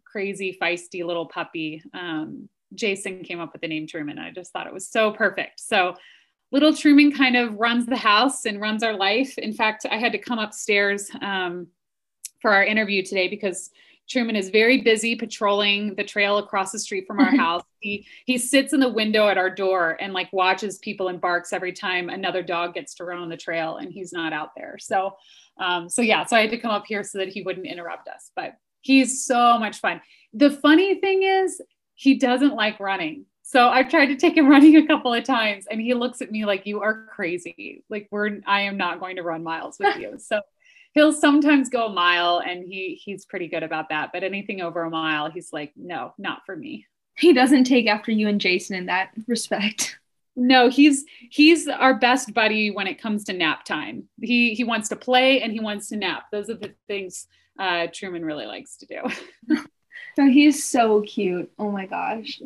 [0.04, 4.18] crazy, feisty little puppy, um, Jason came up with the name Truman.
[4.18, 5.60] I just thought it was so perfect.
[5.60, 5.94] So,
[6.52, 9.38] little Truman kind of runs the house and runs our life.
[9.38, 11.68] In fact, I had to come upstairs um,
[12.40, 13.70] for our interview today because
[14.08, 17.62] Truman is very busy patrolling the trail across the street from our house.
[17.78, 21.52] He he sits in the window at our door and like watches people and barks
[21.52, 24.76] every time another dog gets to run on the trail and he's not out there.
[24.78, 25.16] So
[25.58, 28.08] um, so yeah, so I had to come up here so that he wouldn't interrupt
[28.08, 28.32] us.
[28.34, 30.00] But he's so much fun.
[30.32, 31.60] The funny thing is
[31.94, 33.26] he doesn't like running.
[33.50, 36.30] So I've tried to take him running a couple of times and he looks at
[36.30, 37.82] me like you are crazy.
[37.90, 40.18] Like we're I am not going to run miles with you.
[40.20, 40.40] So
[40.92, 44.84] he'll sometimes go a mile and he he's pretty good about that, but anything over
[44.84, 46.86] a mile he's like no, not for me.
[47.16, 49.98] He doesn't take after you and Jason in that respect.
[50.36, 54.04] No, he's he's our best buddy when it comes to nap time.
[54.22, 56.26] He he wants to play and he wants to nap.
[56.30, 57.26] Those are the things
[57.58, 59.02] uh, Truman really likes to do.
[60.16, 61.50] so he's so cute.
[61.58, 62.40] Oh my gosh.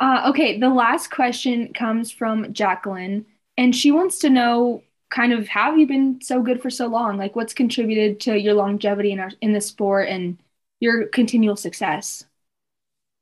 [0.00, 3.26] Uh, okay, the last question comes from Jacqueline,
[3.56, 6.86] and she wants to know kind of how have you been so good for so
[6.86, 7.16] long?
[7.16, 10.38] Like, what's contributed to your longevity in our in the sport and
[10.80, 12.24] your continual success?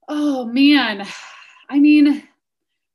[0.08, 1.06] Oh man,
[1.68, 2.22] I mean,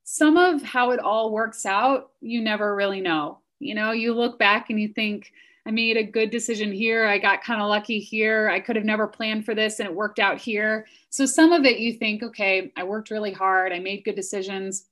[0.04, 3.40] some of how it all works out, you never really know.
[3.60, 5.32] You know, you look back and you think,
[5.66, 7.06] I made a good decision here.
[7.06, 8.50] I got kind of lucky here.
[8.50, 10.88] I could have never planned for this and it worked out here.
[11.10, 13.72] So some of it you think, okay, I worked really hard.
[13.72, 14.86] I made good decisions.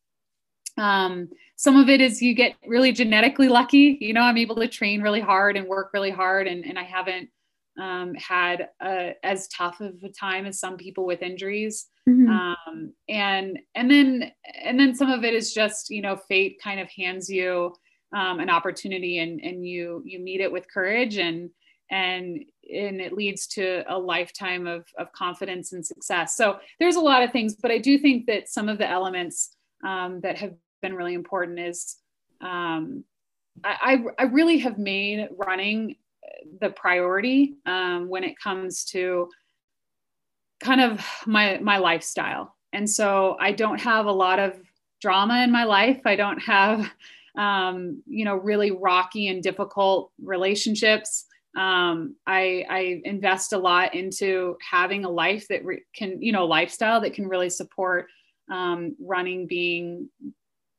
[0.78, 3.97] Um, some of it is you get really genetically lucky.
[3.99, 6.84] You know, I'm able to train really hard and work really hard and, and I
[6.84, 7.30] haven't
[7.80, 11.88] um, had a, as tough of a time as some people with injuries.
[12.07, 12.30] Mm-hmm.
[12.30, 14.32] Um, and and then
[14.63, 17.76] and then some of it is just you know fate kind of hands you
[18.16, 21.49] um, an opportunity and and you you meet it with courage and
[21.91, 26.36] and and it leads to a lifetime of, of confidence and success.
[26.36, 29.55] So there's a lot of things but i do think that some of the elements
[29.86, 31.97] um, that have been really important is
[32.41, 33.03] um,
[33.64, 35.95] I, I really have made running
[36.62, 39.30] the priority um, when it comes to
[40.62, 42.55] kind of my my lifestyle.
[42.72, 44.60] And so i don't have a lot of
[45.01, 46.01] drama in my life.
[46.05, 46.89] I don't have
[47.39, 51.25] um, you know really rocky and difficult relationships
[51.57, 56.45] um, I, I invest a lot into having a life that re- can you know
[56.45, 58.07] lifestyle that can really support
[58.51, 60.09] um, running being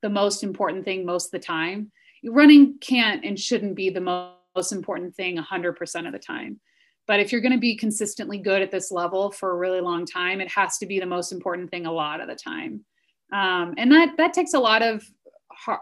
[0.03, 1.91] the most important thing most of the time
[2.25, 6.61] running can't and shouldn't be the most most important thing 100% of the time.
[7.07, 10.07] But if you're going to be consistently good at this level for a really long
[10.07, 12.85] time, it has to be the most important thing a lot of the time.
[13.33, 15.05] Um, and that that takes a lot of,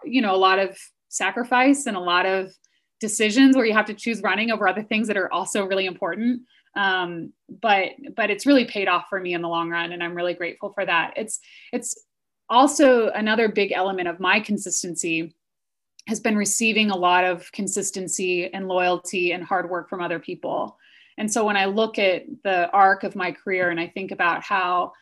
[0.05, 0.77] you know, a lot of
[1.09, 2.53] sacrifice and a lot of
[3.01, 6.43] decisions where you have to choose running over other things that are also really important.
[6.77, 10.15] Um, but but it's really paid off for me in the long run, and I'm
[10.15, 11.15] really grateful for that.
[11.17, 11.41] It's
[11.73, 12.07] it's
[12.49, 15.35] also another big element of my consistency
[16.07, 20.79] has been receiving a lot of consistency and loyalty and hard work from other people.
[21.19, 24.43] And so when I look at the arc of my career and I think about
[24.43, 24.93] how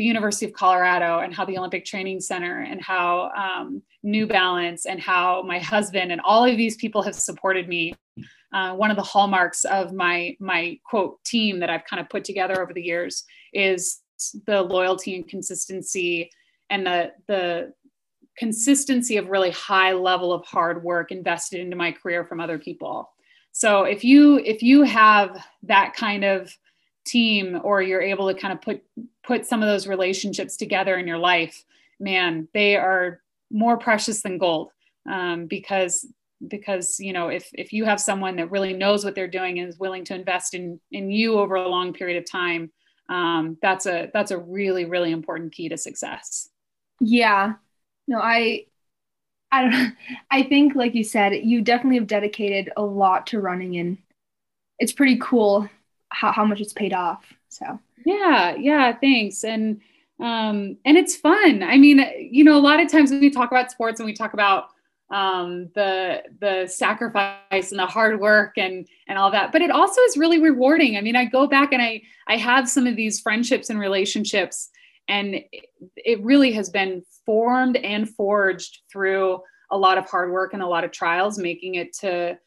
[0.00, 4.86] the University of Colorado and how the Olympic Training Center and how um, New Balance
[4.86, 7.94] and how my husband and all of these people have supported me.
[8.50, 12.24] Uh, one of the hallmarks of my my quote team that I've kind of put
[12.24, 14.00] together over the years is
[14.46, 16.30] the loyalty and consistency
[16.70, 17.74] and the the
[18.38, 23.10] consistency of really high level of hard work invested into my career from other people
[23.52, 26.56] so if you if you have that kind of
[27.10, 28.82] team or you're able to kind of put
[29.22, 31.64] put some of those relationships together in your life
[31.98, 34.70] man they are more precious than gold.
[35.10, 36.06] Um, because
[36.46, 39.68] because you know if if you have someone that really knows what they're doing and
[39.68, 42.70] is willing to invest in in you over a long period of time
[43.08, 46.48] um, that's a that's a really really important key to success.
[47.00, 47.54] Yeah.
[48.06, 48.66] No, I
[49.50, 49.94] I don't
[50.30, 53.98] I think like you said, you definitely have dedicated a lot to running and
[54.78, 55.68] it's pretty cool
[56.10, 57.32] how, how much it's paid off.
[57.48, 59.44] So yeah, yeah, thanks.
[59.44, 59.80] And
[60.20, 61.62] um and it's fun.
[61.62, 64.12] I mean, you know, a lot of times when we talk about sports and we
[64.12, 64.70] talk about
[65.10, 69.50] um, the the sacrifice and the hard work and and all that.
[69.50, 70.96] But it also is really rewarding.
[70.96, 74.70] I mean, I go back and I I have some of these friendships and relationships
[75.08, 75.42] and
[75.96, 79.40] it really has been formed and forged through
[79.70, 82.38] a lot of hard work and a lot of trials making it to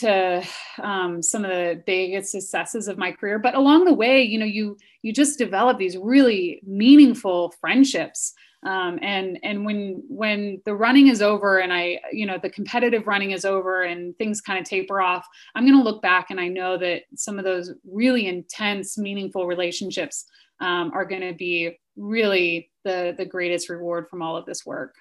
[0.00, 0.42] to
[0.82, 4.44] um, some of the biggest successes of my career but along the way you know
[4.44, 8.34] you you just develop these really meaningful friendships.
[8.62, 13.06] Um, and and when when the running is over and i you know the competitive
[13.06, 16.38] running is over and things kind of taper off i'm going to look back and
[16.38, 20.26] i know that some of those really intense meaningful relationships
[20.60, 24.94] um, are going to be really the the greatest reward from all of this work.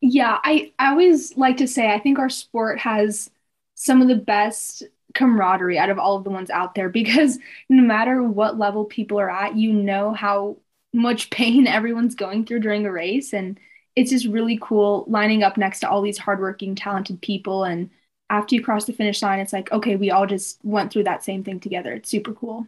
[0.00, 3.28] Yeah i i always like to say i think our sport has
[3.76, 4.82] some of the best
[5.14, 9.18] camaraderie out of all of the ones out there because no matter what level people
[9.18, 10.56] are at you know how
[10.92, 13.32] much pain everyone's going through during a race.
[13.32, 13.60] And
[13.94, 17.64] it's just really cool lining up next to all these hardworking talented people.
[17.64, 17.90] And
[18.28, 21.24] after you cross the finish line it's like okay we all just went through that
[21.24, 21.92] same thing together.
[21.92, 22.66] It's super cool.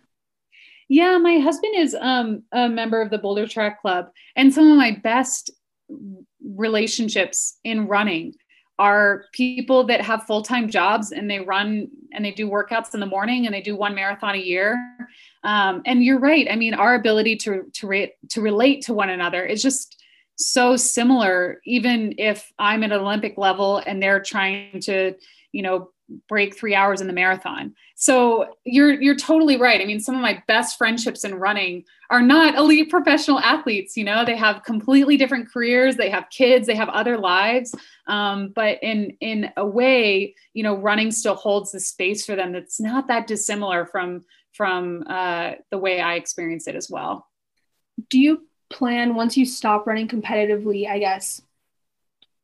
[0.88, 4.78] Yeah, my husband is um, a member of the Boulder Track Club, and some of
[4.78, 5.50] my best
[6.42, 8.34] relationships in running
[8.78, 13.06] are people that have full-time jobs and they run and they do workouts in the
[13.06, 14.78] morning and they do one marathon a year.
[15.44, 16.46] Um, and you're right.
[16.50, 19.98] I mean our ability to to, re- to relate to one another is just
[20.38, 25.12] so similar even if i'm at an olympic level and they're trying to
[25.50, 25.90] you know
[26.28, 27.74] break three hours in the marathon.
[27.94, 29.80] So you're you're totally right.
[29.80, 33.96] I mean, some of my best friendships in running are not elite professional athletes.
[33.96, 35.96] You know, they have completely different careers.
[35.96, 36.66] They have kids.
[36.66, 37.74] They have other lives.
[38.06, 42.52] Um, but in in a way, you know, running still holds the space for them
[42.52, 47.26] that's not that dissimilar from from uh, the way I experience it as well.
[48.08, 50.88] Do you plan once you stop running competitively?
[50.88, 51.42] I guess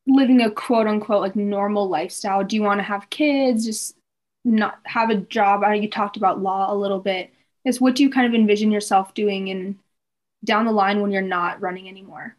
[0.06, 2.44] living a quote unquote like normal lifestyle?
[2.44, 3.64] Do you want to have kids?
[3.64, 3.96] Just
[4.44, 5.62] not have a job?
[5.62, 7.32] I know you talked about law a little bit.
[7.64, 9.78] Is what do you kind of envision yourself doing in
[10.44, 12.36] down the line when you're not running anymore?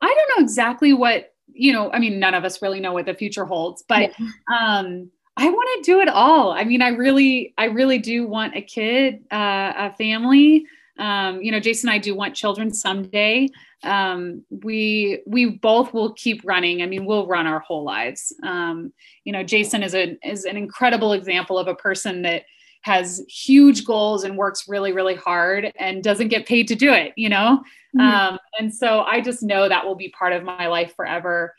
[0.00, 1.90] I don't know exactly what you know.
[1.92, 4.26] I mean, none of us really know what the future holds, but yeah.
[4.52, 6.52] um, I want to do it all.
[6.52, 10.66] I mean, I really, I really do want a kid, uh, a family.
[10.98, 13.48] Um, you know, Jason and I do want children someday.
[13.82, 16.82] Um, we we both will keep running.
[16.82, 18.32] I mean, we'll run our whole lives.
[18.42, 18.92] Um,
[19.24, 22.44] you know, Jason is a is an incredible example of a person that
[22.82, 27.12] has huge goals and works really really hard and doesn't get paid to do it.
[27.16, 27.62] You know,
[27.96, 28.00] mm-hmm.
[28.00, 31.54] um, and so I just know that will be part of my life forever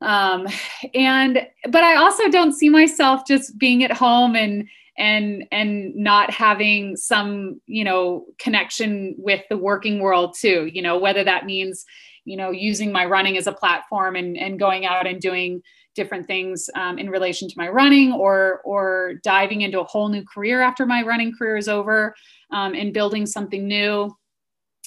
[0.00, 0.46] um
[0.94, 4.68] and but i also don't see myself just being at home and
[4.98, 10.98] and and not having some you know connection with the working world too you know
[10.98, 11.84] whether that means
[12.24, 15.62] you know using my running as a platform and and going out and doing
[15.94, 20.24] different things um, in relation to my running or or diving into a whole new
[20.24, 22.14] career after my running career is over
[22.52, 24.14] um, and building something new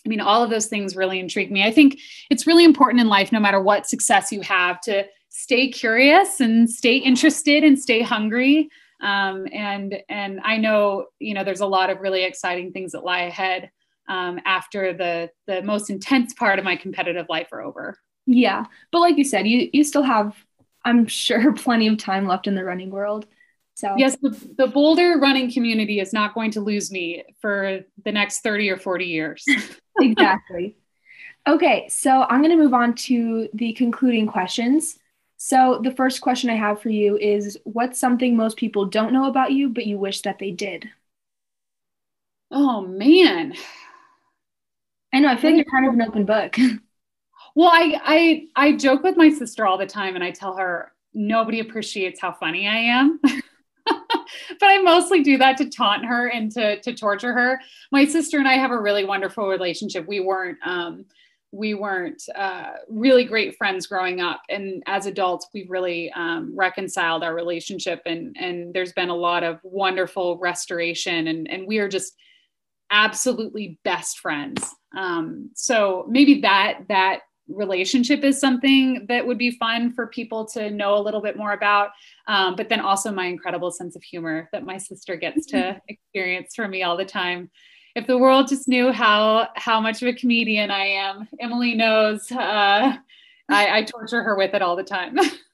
[0.06, 1.64] I mean, all of those things really intrigue me.
[1.64, 2.00] I think
[2.32, 6.70] it's really important in life, no matter what success you have, to stay curious and
[6.70, 8.70] stay interested and stay hungry.
[9.02, 13.04] Um, and and I know you know there's a lot of really exciting things that
[13.04, 13.72] lie ahead
[14.08, 17.98] um, after the the most intense part of my competitive life are over.
[18.28, 20.36] Yeah, but like you said, you you still have,
[20.86, 23.26] I'm sure, plenty of time left in the running world.
[23.74, 28.12] So yes, the, the Boulder running community is not going to lose me for the
[28.12, 29.44] next 30 or 40 years.
[30.00, 30.76] exactly.
[31.48, 35.00] Okay, so I'm going to move on to the concluding questions.
[35.44, 39.26] So the first question I have for you is what's something most people don't know
[39.26, 40.92] about you but you wish that they did?
[42.52, 43.56] Oh man.
[45.12, 46.58] I know, I feel like you're kind of an open book.
[47.56, 50.94] Well, I I I joke with my sister all the time and I tell her
[51.14, 53.20] nobody appreciates how funny I am.
[53.86, 57.60] but I mostly do that to taunt her and to to torture her.
[57.92, 60.08] My sister and I have a really wonderful relationship.
[60.08, 61.06] We weren't um,
[61.52, 67.24] we weren't uh, really great friends growing up, and as adults, we've really um, reconciled
[67.24, 71.90] our relationship, and and there's been a lot of wonderful restoration, and and we are
[71.90, 72.14] just
[72.92, 74.64] absolutely best friends.
[74.98, 80.70] Um, so maybe that that relationship is something that would be fun for people to
[80.70, 81.90] know a little bit more about.
[82.28, 86.56] Um, but then also my incredible sense of humor that my sister gets to experience
[86.56, 87.50] from me all the time.
[87.96, 92.32] If the world just knew how how much of a comedian I am, Emily knows.
[92.32, 92.96] Uh,
[93.50, 95.18] I, I torture her with it all the time.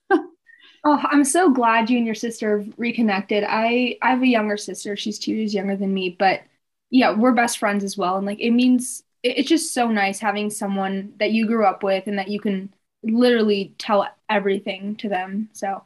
[0.83, 3.43] Oh, I'm so glad you and your sister reconnected.
[3.45, 4.95] I I have a younger sister.
[4.95, 6.43] She's two years younger than me, but
[6.89, 8.15] yeah, we're best friends as well.
[8.15, 12.07] And like it means it's just so nice having someone that you grew up with
[12.07, 12.73] and that you can
[13.03, 15.49] literally tell everything to them.
[15.51, 15.83] So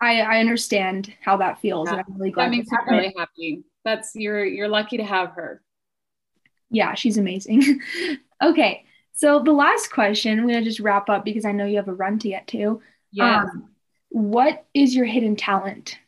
[0.00, 1.88] I, I understand how that feels.
[1.88, 1.98] Yeah.
[1.98, 3.64] And I'm really glad that makes me really happy.
[3.84, 5.60] That's you're you're lucky to have her.
[6.70, 7.80] Yeah, she's amazing.
[8.42, 8.84] okay.
[9.12, 11.94] So the last question, I'm gonna just wrap up because I know you have a
[11.94, 12.80] run to get to.
[13.10, 13.42] Yeah.
[13.42, 13.70] Um,
[14.10, 15.98] what is your hidden talent?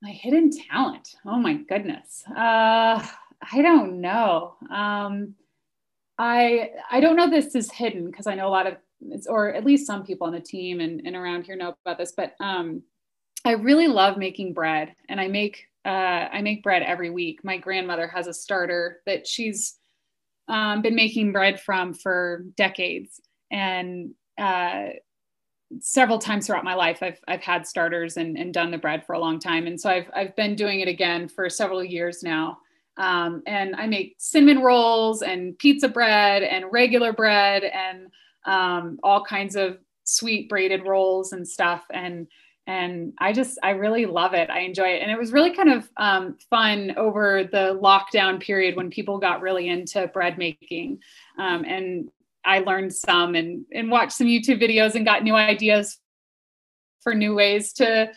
[0.00, 1.14] My hidden talent.
[1.24, 2.24] Oh my goodness.
[2.28, 3.04] Uh
[3.52, 4.54] I don't know.
[4.70, 5.34] Um
[6.18, 8.76] I I don't know this is hidden because I know a lot of
[9.28, 12.12] or at least some people on the team and, and around here know about this,
[12.16, 12.82] but um,
[13.44, 17.40] I really love making bread and I make uh, I make bread every week.
[17.44, 19.76] My grandmother has a starter that she's
[20.48, 23.20] um, been making bread from for decades
[23.50, 24.88] and uh,
[25.80, 29.14] several times throughout my life I've, I've had starters and, and done the bread for
[29.14, 29.66] a long time.
[29.66, 32.58] And so I've, I've been doing it again for several years now.
[32.98, 38.08] Um, and I make cinnamon rolls and pizza bread and regular bread and
[38.44, 41.84] um, all kinds of sweet braided rolls and stuff.
[41.90, 42.26] And
[42.66, 44.50] and I just I really love it.
[44.50, 48.76] I enjoy it, and it was really kind of um, fun over the lockdown period
[48.76, 51.00] when people got really into bread making.
[51.38, 52.08] Um, and
[52.44, 55.98] I learned some and and watched some YouTube videos and got new ideas
[57.02, 58.12] for new ways to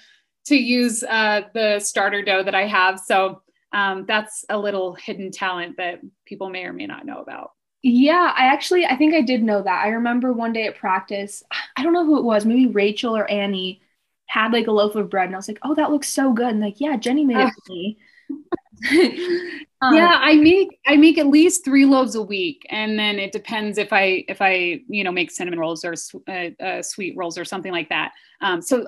[0.46, 3.00] to use uh, the starter dough that I have.
[3.00, 3.42] So
[3.74, 7.52] um, that's a little hidden talent that people may or may not know about.
[7.82, 9.84] Yeah, I actually I think I did know that.
[9.84, 11.44] I remember one day at practice,
[11.76, 13.82] I don't know who it was, maybe Rachel or Annie
[14.28, 16.48] had like a loaf of bread and I was like, "Oh, that looks so good."
[16.48, 17.98] And like, "Yeah, Jenny made it for me."
[19.82, 23.32] um, yeah, I make I make at least 3 loaves a week and then it
[23.32, 25.94] depends if I if I, you know, make cinnamon rolls or
[26.28, 28.12] uh, uh, sweet rolls or something like that.
[28.42, 28.88] Um, so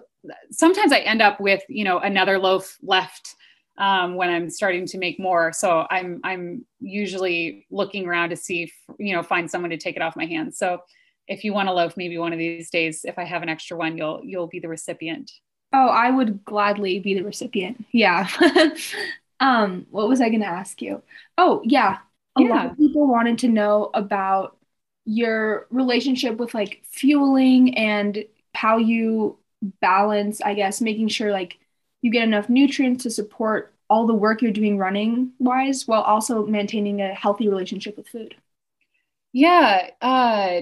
[0.52, 3.36] sometimes I end up with, you know, another loaf left
[3.78, 5.54] um, when I'm starting to make more.
[5.54, 9.96] So I'm I'm usually looking around to see if, you know find someone to take
[9.96, 10.58] it off my hands.
[10.58, 10.82] So
[11.28, 13.78] if you want a loaf, maybe one of these days, if I have an extra
[13.78, 15.32] one, you'll you'll be the recipient.
[15.74, 17.86] Oh, I would gladly be the recipient.
[17.92, 18.30] Yeah.
[19.40, 21.02] um, what was I going to ask you?
[21.38, 21.98] Oh, yeah.
[22.38, 22.50] A yeah.
[22.50, 24.58] lot of people wanted to know about
[25.06, 28.24] your relationship with like fueling and
[28.54, 29.38] how you
[29.82, 31.58] balance, I guess, making sure like
[32.02, 36.46] you get enough nutrients to support all the work you're doing running wise while also
[36.46, 38.36] maintaining a healthy relationship with food?
[39.34, 40.62] Yeah, uh,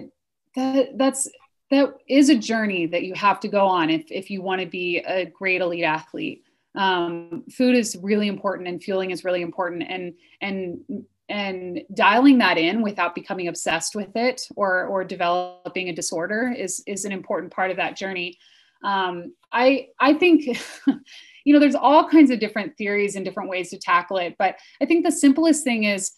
[0.55, 1.29] that that's
[1.71, 4.67] that is a journey that you have to go on if if you want to
[4.67, 6.43] be a great elite athlete.
[6.75, 12.57] Um, food is really important, and fueling is really important, and and and dialing that
[12.57, 17.51] in without becoming obsessed with it or or developing a disorder is is an important
[17.51, 18.37] part of that journey.
[18.83, 20.59] Um, I I think.
[21.45, 24.35] you know, there's all kinds of different theories and different ways to tackle it.
[24.39, 26.11] But I think the simplest thing is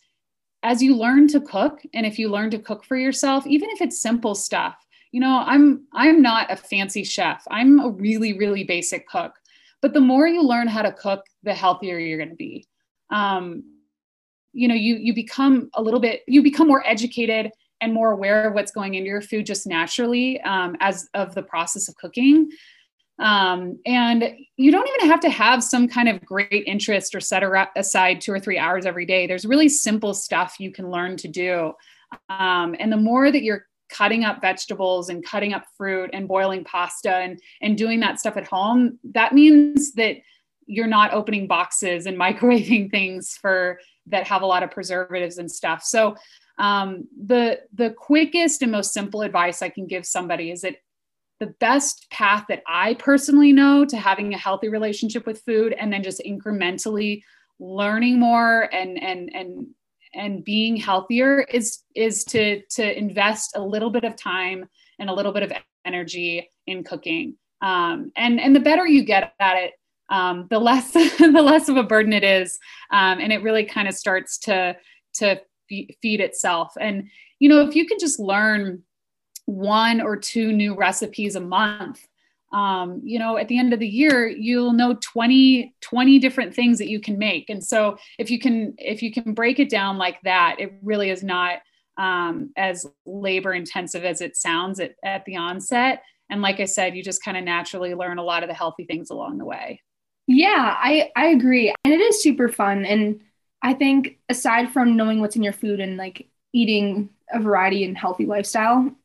[0.68, 3.80] as you learn to cook, and if you learn to cook for yourself, even if
[3.80, 4.76] it's simple stuff,
[5.14, 7.42] you know, I'm I'm not a fancy chef.
[7.50, 9.34] I'm a really, really basic cook.
[9.82, 12.68] But the more you learn how to cook, the healthier you're going to be.
[13.12, 13.64] Um,
[14.52, 17.50] you know, you you become a little bit, you become more educated
[17.80, 21.44] and more aware of what's going into your food just naturally um, as of the
[21.44, 22.50] process of cooking.
[23.20, 27.44] Um, and you don't even have to have some kind of great interest or set
[27.76, 29.26] aside two or three hours every day.
[29.26, 31.74] There's really simple stuff you can learn to do.
[32.30, 36.64] Um, and the more that you're cutting up vegetables and cutting up fruit and boiling
[36.64, 40.18] pasta and, and doing that stuff at home, that means that
[40.68, 45.52] you're not opening boxes and microwaving things for that have a lot of preservatives and
[45.52, 45.84] stuff.
[45.84, 46.16] So
[46.60, 50.78] um, the the quickest and most simple advice I can give somebody is that
[51.40, 55.92] the best path that I personally know to having a healthy relationship with food and
[55.92, 57.22] then just incrementally
[57.60, 59.68] learning more and and and
[60.14, 64.66] and being healthier is is to to invest a little bit of time
[65.00, 65.52] and a little bit of
[65.86, 67.36] energy in cooking.
[67.62, 69.74] Um, and and the better you get at it
[70.10, 72.58] um, the less the less of a burden it is.
[72.92, 74.76] Um, and it really kind of starts to
[75.16, 76.74] to feed itself.
[76.80, 77.10] And
[77.40, 78.84] you know if you can just learn
[79.48, 82.06] one or two new recipes a month.
[82.54, 86.78] Um, you know at the end of the year you'll know 20 20 different things
[86.78, 87.50] that you can make.
[87.50, 91.10] And so if you can if you can break it down like that it really
[91.10, 91.60] is not
[91.98, 96.04] um, as labor intensive as it sounds at, at the onset.
[96.30, 98.86] And like i said you just kind of naturally learn a lot of the healthy
[98.86, 99.82] things along the way.
[100.28, 101.74] Yeah i i agree.
[101.84, 102.86] And it is super fun.
[102.86, 103.22] And
[103.62, 107.98] i think aside from knowing what's in your food and like eating a variety and
[107.98, 108.96] healthy lifestyle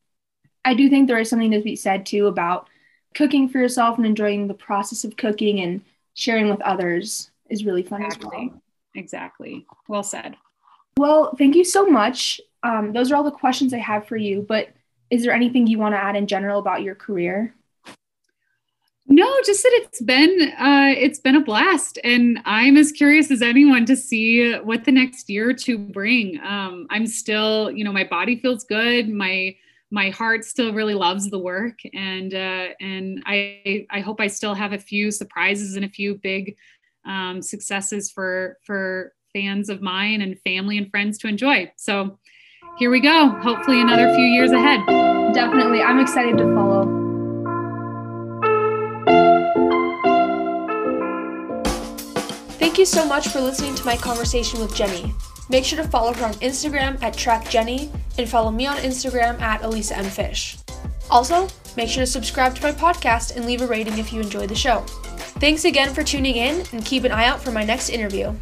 [0.64, 2.68] I do think there is something to be said too about
[3.14, 5.82] cooking for yourself and enjoying the process of cooking and
[6.14, 8.26] sharing with others is really fun exactly.
[8.26, 8.62] as well.
[8.94, 9.66] Exactly.
[9.88, 10.36] Well said.
[10.96, 12.40] Well, thank you so much.
[12.62, 14.68] Um, those are all the questions I have for you, but
[15.10, 17.54] is there anything you want to add in general about your career?
[19.06, 23.42] No, just that it's been uh, it's been a blast, and I'm as curious as
[23.42, 26.40] anyone to see what the next year or two bring.
[26.40, 29.08] Um, I'm still, you know, my body feels good.
[29.08, 29.56] My
[29.92, 34.54] my heart still really loves the work and uh, and I I hope I still
[34.54, 36.56] have a few surprises and a few big
[37.06, 41.70] um, successes for for fans of mine and family and friends to enjoy.
[41.76, 42.18] So
[42.78, 43.28] here we go.
[43.42, 44.80] Hopefully another few years ahead.
[45.34, 45.82] Definitely.
[45.82, 47.00] I'm excited to follow.
[52.58, 55.14] Thank you so much for listening to my conversation with Jenny.
[55.52, 59.62] Make sure to follow her on Instagram at TrackJenny and follow me on Instagram at
[59.62, 60.06] Elisa M.
[60.06, 60.56] Fish.
[61.10, 61.46] Also,
[61.76, 64.54] make sure to subscribe to my podcast and leave a rating if you enjoy the
[64.54, 64.80] show.
[65.42, 68.32] Thanks again for tuning in and keep an eye out for my next interview.